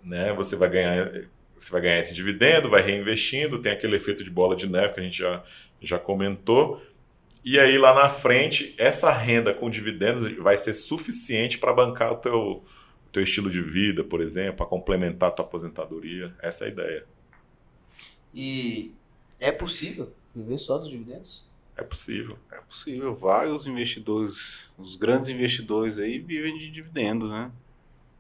Né? 0.03 0.33
Você 0.33 0.57
vai 0.57 0.69
ganhar 0.69 1.31
você 1.57 1.71
vai 1.71 1.81
ganhar 1.83 2.01
esse 2.01 2.13
dividendo, 2.13 2.69
vai 2.69 2.83
reinvestindo, 2.83 3.61
tem 3.61 3.71
aquele 3.71 3.95
efeito 3.95 4.25
de 4.25 4.31
bola 4.31 4.57
de 4.57 4.67
neve 4.67 4.95
que 4.95 5.01
a 5.01 5.03
gente 5.03 5.19
já, 5.19 5.45
já 5.81 5.99
comentou. 5.99 6.83
E 7.45 7.57
aí 7.57 7.79
lá 7.79 7.95
na 7.95 8.09
frente, 8.09 8.75
essa 8.79 9.13
renda 9.13 9.55
com 9.55 9.71
dividendos 9.71 10.23
vai 10.39 10.57
ser 10.57 10.73
suficiente 10.73 11.59
para 11.59 11.73
bancar 11.73 12.13
o 12.13 12.17
teu, 12.17 12.63
teu 13.13 13.23
estilo 13.23 13.49
de 13.49 13.63
vida, 13.63 14.03
por 14.03 14.21
exemplo, 14.21 14.55
para 14.55 14.67
complementar 14.67 15.29
a 15.29 15.33
tua 15.33 15.45
aposentadoria. 15.45 16.35
Essa 16.43 16.65
é 16.65 16.67
a 16.67 16.71
ideia. 16.71 17.07
E 18.35 18.93
é 19.39 19.53
possível 19.53 20.13
viver 20.35 20.59
só 20.59 20.79
dos 20.79 20.89
dividendos? 20.89 21.50
É 21.81 21.85
possível. 21.85 22.39
É 22.53 22.57
possível. 22.57 23.15
Vários 23.15 23.67
investidores, 23.67 24.75
os 24.79 24.97
grandes 24.97 25.31
investidores 25.31 25.99
aí 25.99 26.19
vivem 26.19 26.59
de 26.59 26.71
dividendos, 26.71 27.31
né? 27.31 27.51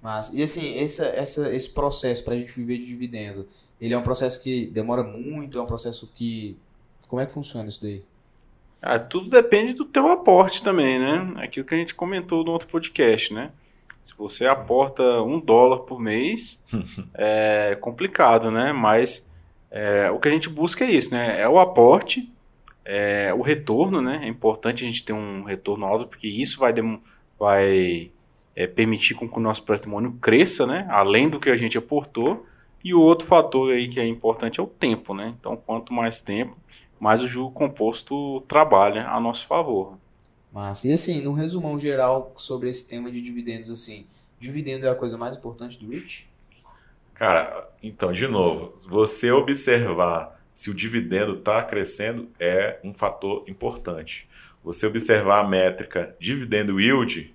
Mas, 0.02 0.30
e 0.32 0.42
assim, 0.42 0.78
esse, 0.78 1.02
essa, 1.02 1.54
esse 1.54 1.68
processo 1.68 2.24
para 2.24 2.32
a 2.32 2.38
gente 2.38 2.52
viver 2.54 2.78
de 2.78 2.86
dividendo, 2.86 3.46
ele 3.78 3.92
é 3.92 3.98
um 3.98 4.02
processo 4.02 4.42
que 4.42 4.66
demora 4.66 5.04
muito, 5.04 5.58
é 5.58 5.62
um 5.62 5.66
processo 5.66 6.10
que... 6.14 6.56
Como 7.06 7.20
é 7.20 7.26
que 7.26 7.32
funciona 7.32 7.68
isso 7.68 7.82
daí? 7.82 8.02
Ah, 8.80 8.98
tudo 8.98 9.28
depende 9.28 9.74
do 9.74 9.84
teu 9.84 10.10
aporte 10.10 10.62
também, 10.62 10.98
né? 10.98 11.34
Aquilo 11.36 11.66
que 11.66 11.74
a 11.74 11.78
gente 11.78 11.94
comentou 11.94 12.42
no 12.42 12.52
outro 12.52 12.66
podcast, 12.68 13.34
né? 13.34 13.52
Se 14.00 14.16
você 14.16 14.46
aporta 14.46 15.02
um 15.20 15.38
dólar 15.38 15.80
por 15.80 16.00
mês, 16.00 16.64
é 17.12 17.76
complicado, 17.78 18.50
né? 18.50 18.72
Mas 18.72 19.26
é, 19.70 20.10
o 20.10 20.18
que 20.18 20.28
a 20.28 20.30
gente 20.30 20.48
busca 20.48 20.82
é 20.82 20.90
isso, 20.90 21.12
né? 21.12 21.42
É 21.42 21.46
o 21.46 21.58
aporte, 21.58 22.32
é 22.92 23.32
o 23.32 23.40
retorno, 23.40 24.02
né? 24.02 24.22
É 24.24 24.28
importante 24.28 24.84
a 24.84 24.86
gente 24.86 25.04
ter 25.04 25.12
um 25.12 25.44
retorno 25.44 25.86
alto, 25.86 26.08
porque 26.08 26.26
isso 26.26 26.58
vai, 26.58 26.74
vai 27.38 28.10
é, 28.56 28.66
permitir 28.66 29.14
com 29.14 29.28
que 29.28 29.38
o 29.38 29.40
nosso 29.40 29.62
patrimônio 29.62 30.12
cresça, 30.20 30.66
né? 30.66 30.88
Além 30.90 31.28
do 31.28 31.38
que 31.38 31.48
a 31.48 31.56
gente 31.56 31.78
aportou. 31.78 32.44
E 32.82 32.92
o 32.92 33.00
outro 33.00 33.28
fator 33.28 33.72
aí 33.72 33.88
que 33.88 34.00
é 34.00 34.06
importante 34.06 34.58
é 34.58 34.62
o 34.62 34.66
tempo, 34.66 35.14
né? 35.14 35.32
Então, 35.38 35.56
quanto 35.56 35.92
mais 35.92 36.20
tempo, 36.20 36.56
mais 36.98 37.22
o 37.22 37.28
juro 37.28 37.52
composto 37.52 38.40
trabalha 38.48 39.06
a 39.08 39.20
nosso 39.20 39.46
favor. 39.46 39.96
Mas, 40.52 40.84
e 40.84 40.92
assim, 40.92 41.22
no 41.22 41.32
resumão 41.32 41.78
geral 41.78 42.32
sobre 42.34 42.68
esse 42.68 42.84
tema 42.84 43.08
de 43.08 43.20
dividendos, 43.20 43.70
assim, 43.70 44.04
dividendo 44.40 44.86
é 44.86 44.90
a 44.90 44.96
coisa 44.96 45.16
mais 45.16 45.36
importante 45.36 45.78
do 45.78 45.88
REIT? 45.88 46.28
Cara, 47.14 47.70
então, 47.82 48.12
de 48.12 48.26
novo, 48.26 48.72
você 48.88 49.30
observar 49.30 50.39
se 50.60 50.68
o 50.68 50.74
dividendo 50.74 51.38
está 51.38 51.62
crescendo 51.62 52.28
é 52.38 52.78
um 52.84 52.92
fator 52.92 53.44
importante. 53.48 54.28
Você 54.62 54.86
observar 54.86 55.40
a 55.40 55.48
métrica 55.48 56.14
dividendo 56.20 56.78
yield, 56.78 57.34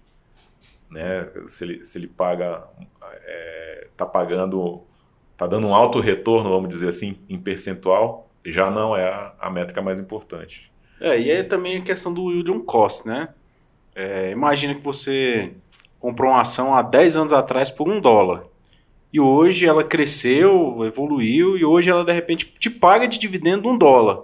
né, 0.91 1.27
se, 1.47 1.63
ele, 1.63 1.83
se 1.83 1.97
ele 1.97 2.07
paga, 2.07 2.69
está 3.01 3.07
é, 3.25 3.87
tá 3.97 4.05
pagando, 4.05 4.83
está 5.31 5.47
dando 5.47 5.65
um 5.65 5.73
alto 5.73 5.99
retorno, 5.99 6.51
vamos 6.51 6.69
dizer 6.69 6.87
assim, 6.87 7.17
em 7.27 7.39
percentual, 7.39 8.29
já 8.45 8.69
não 8.69 8.95
é 8.95 9.09
a, 9.09 9.33
a 9.39 9.49
métrica 9.49 9.81
mais 9.81 9.99
importante. 9.99 10.71
É, 11.01 11.19
e 11.19 11.31
é 11.31 11.41
também 11.41 11.77
a 11.77 11.81
questão 11.81 12.13
do 12.13 12.29
yield 12.31 12.51
on 12.51 12.59
cost, 12.59 13.07
né? 13.07 13.29
É, 13.95 14.29
imagina 14.29 14.75
que 14.75 14.83
você 14.83 15.51
comprou 15.97 16.29
uma 16.29 16.41
ação 16.41 16.75
há 16.75 16.83
10 16.83 17.17
anos 17.17 17.33
atrás 17.33 17.71
por 17.71 17.89
um 17.89 17.99
dólar. 17.99 18.43
E 19.11 19.19
hoje 19.19 19.65
ela 19.65 19.83
cresceu, 19.83 20.83
evoluiu, 20.83 21.57
e 21.57 21.63
hoje 21.63 21.89
ela 21.89 22.03
de 22.03 22.11
repente 22.11 22.51
te 22.59 22.69
paga 22.69 23.07
de 23.07 23.17
dividendo 23.17 23.69
um 23.69 23.77
dólar. 23.77 24.23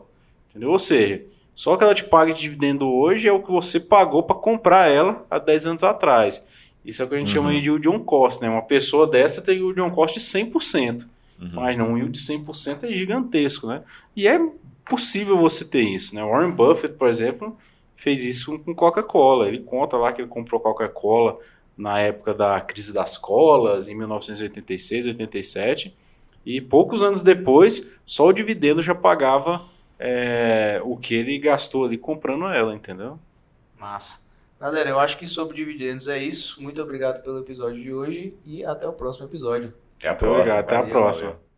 Entendeu? 0.50 0.72
Ou 0.72 0.80
seja, 0.80 1.24
só 1.56 1.78
que 1.78 1.84
ela 1.84 1.94
te 1.94 2.04
paga 2.04 2.34
de 2.34 2.42
dividendo 2.42 2.90
hoje 2.90 3.28
é 3.28 3.32
o 3.32 3.42
que 3.42 3.52
você 3.52 3.80
pagou 3.80 4.24
para 4.24 4.36
comprar 4.36 4.90
ela 4.90 5.26
há 5.30 5.40
10 5.40 5.68
anos 5.68 5.84
atrás. 5.84 6.70
Isso 6.84 7.02
é 7.02 7.06
o 7.06 7.08
que 7.08 7.16
a 7.16 7.18
gente 7.18 7.28
uhum. 7.38 7.44
chama 7.44 7.52
de 7.52 7.70
yield 7.70 7.88
on 7.88 8.00
cost, 8.00 8.42
né? 8.42 8.50
Uma 8.50 8.64
pessoa 8.64 9.08
dessa 9.08 9.42
tem 9.42 9.58
yield 9.58 9.80
on 9.80 9.92
cost 9.92 10.18
de 10.18 10.26
100%. 10.26 11.08
Uhum. 11.40 11.50
Mas 11.54 11.76
não, 11.76 11.92
um 11.92 11.98
yield 11.98 12.12
de 12.12 12.26
100% 12.26 12.84
é 12.84 12.92
gigantesco, 12.94 13.68
né? 13.68 13.84
E 14.16 14.28
é 14.28 14.40
possível 14.86 15.38
você 15.38 15.64
ter 15.64 15.84
isso, 15.84 16.16
né? 16.16 16.24
Warren 16.24 16.52
Buffett, 16.52 16.96
por 16.96 17.08
exemplo, 17.08 17.56
fez 17.96 18.26
isso 18.26 18.58
com 18.60 18.74
Coca-Cola. 18.74 19.48
Ele 19.48 19.60
conta 19.60 19.98
lá 19.98 20.12
que 20.12 20.22
ele 20.22 20.28
comprou 20.28 20.60
Coca-Cola 20.60 21.38
na 21.82 22.00
época 22.00 22.34
da 22.34 22.62
crise 22.62 22.94
das 22.94 23.18
colas, 23.18 23.88
em 23.88 23.96
1986, 23.96 25.08
87, 25.08 25.96
e 26.46 26.62
poucos 26.62 27.02
anos 27.02 27.24
depois, 27.24 28.00
só 28.06 28.28
o 28.28 28.34
dividendo 28.34 28.82
já 28.82 28.94
pagava 28.94 29.62
é, 30.00 30.80
o 30.84 30.96
que 30.96 31.16
ele 31.16 31.38
gastou 31.40 31.86
ali 31.86 31.98
comprando 31.98 32.48
ela, 32.48 32.74
entendeu? 32.74 33.20
Massa. 33.80 34.22
Galera, 34.60 34.92
eu 34.92 35.00
acho 35.00 35.18
que 35.18 35.26
sobre 35.26 35.56
dividendos 35.56 36.08
é 36.08 36.20
isso. 36.20 36.62
Muito 36.62 36.80
obrigado 36.82 37.24
pelo 37.24 37.40
episódio 37.40 37.82
de 37.82 37.92
hoje 37.92 38.36
e 38.46 38.64
até 38.64 38.88
o 38.88 38.94
próximo 38.94 39.26
episódio. 39.26 39.74
Até 39.98 40.10
a 40.10 40.16
próxima. 40.16 40.60
Até 40.60 40.76
a 40.78 40.84
próxima. 40.84 41.51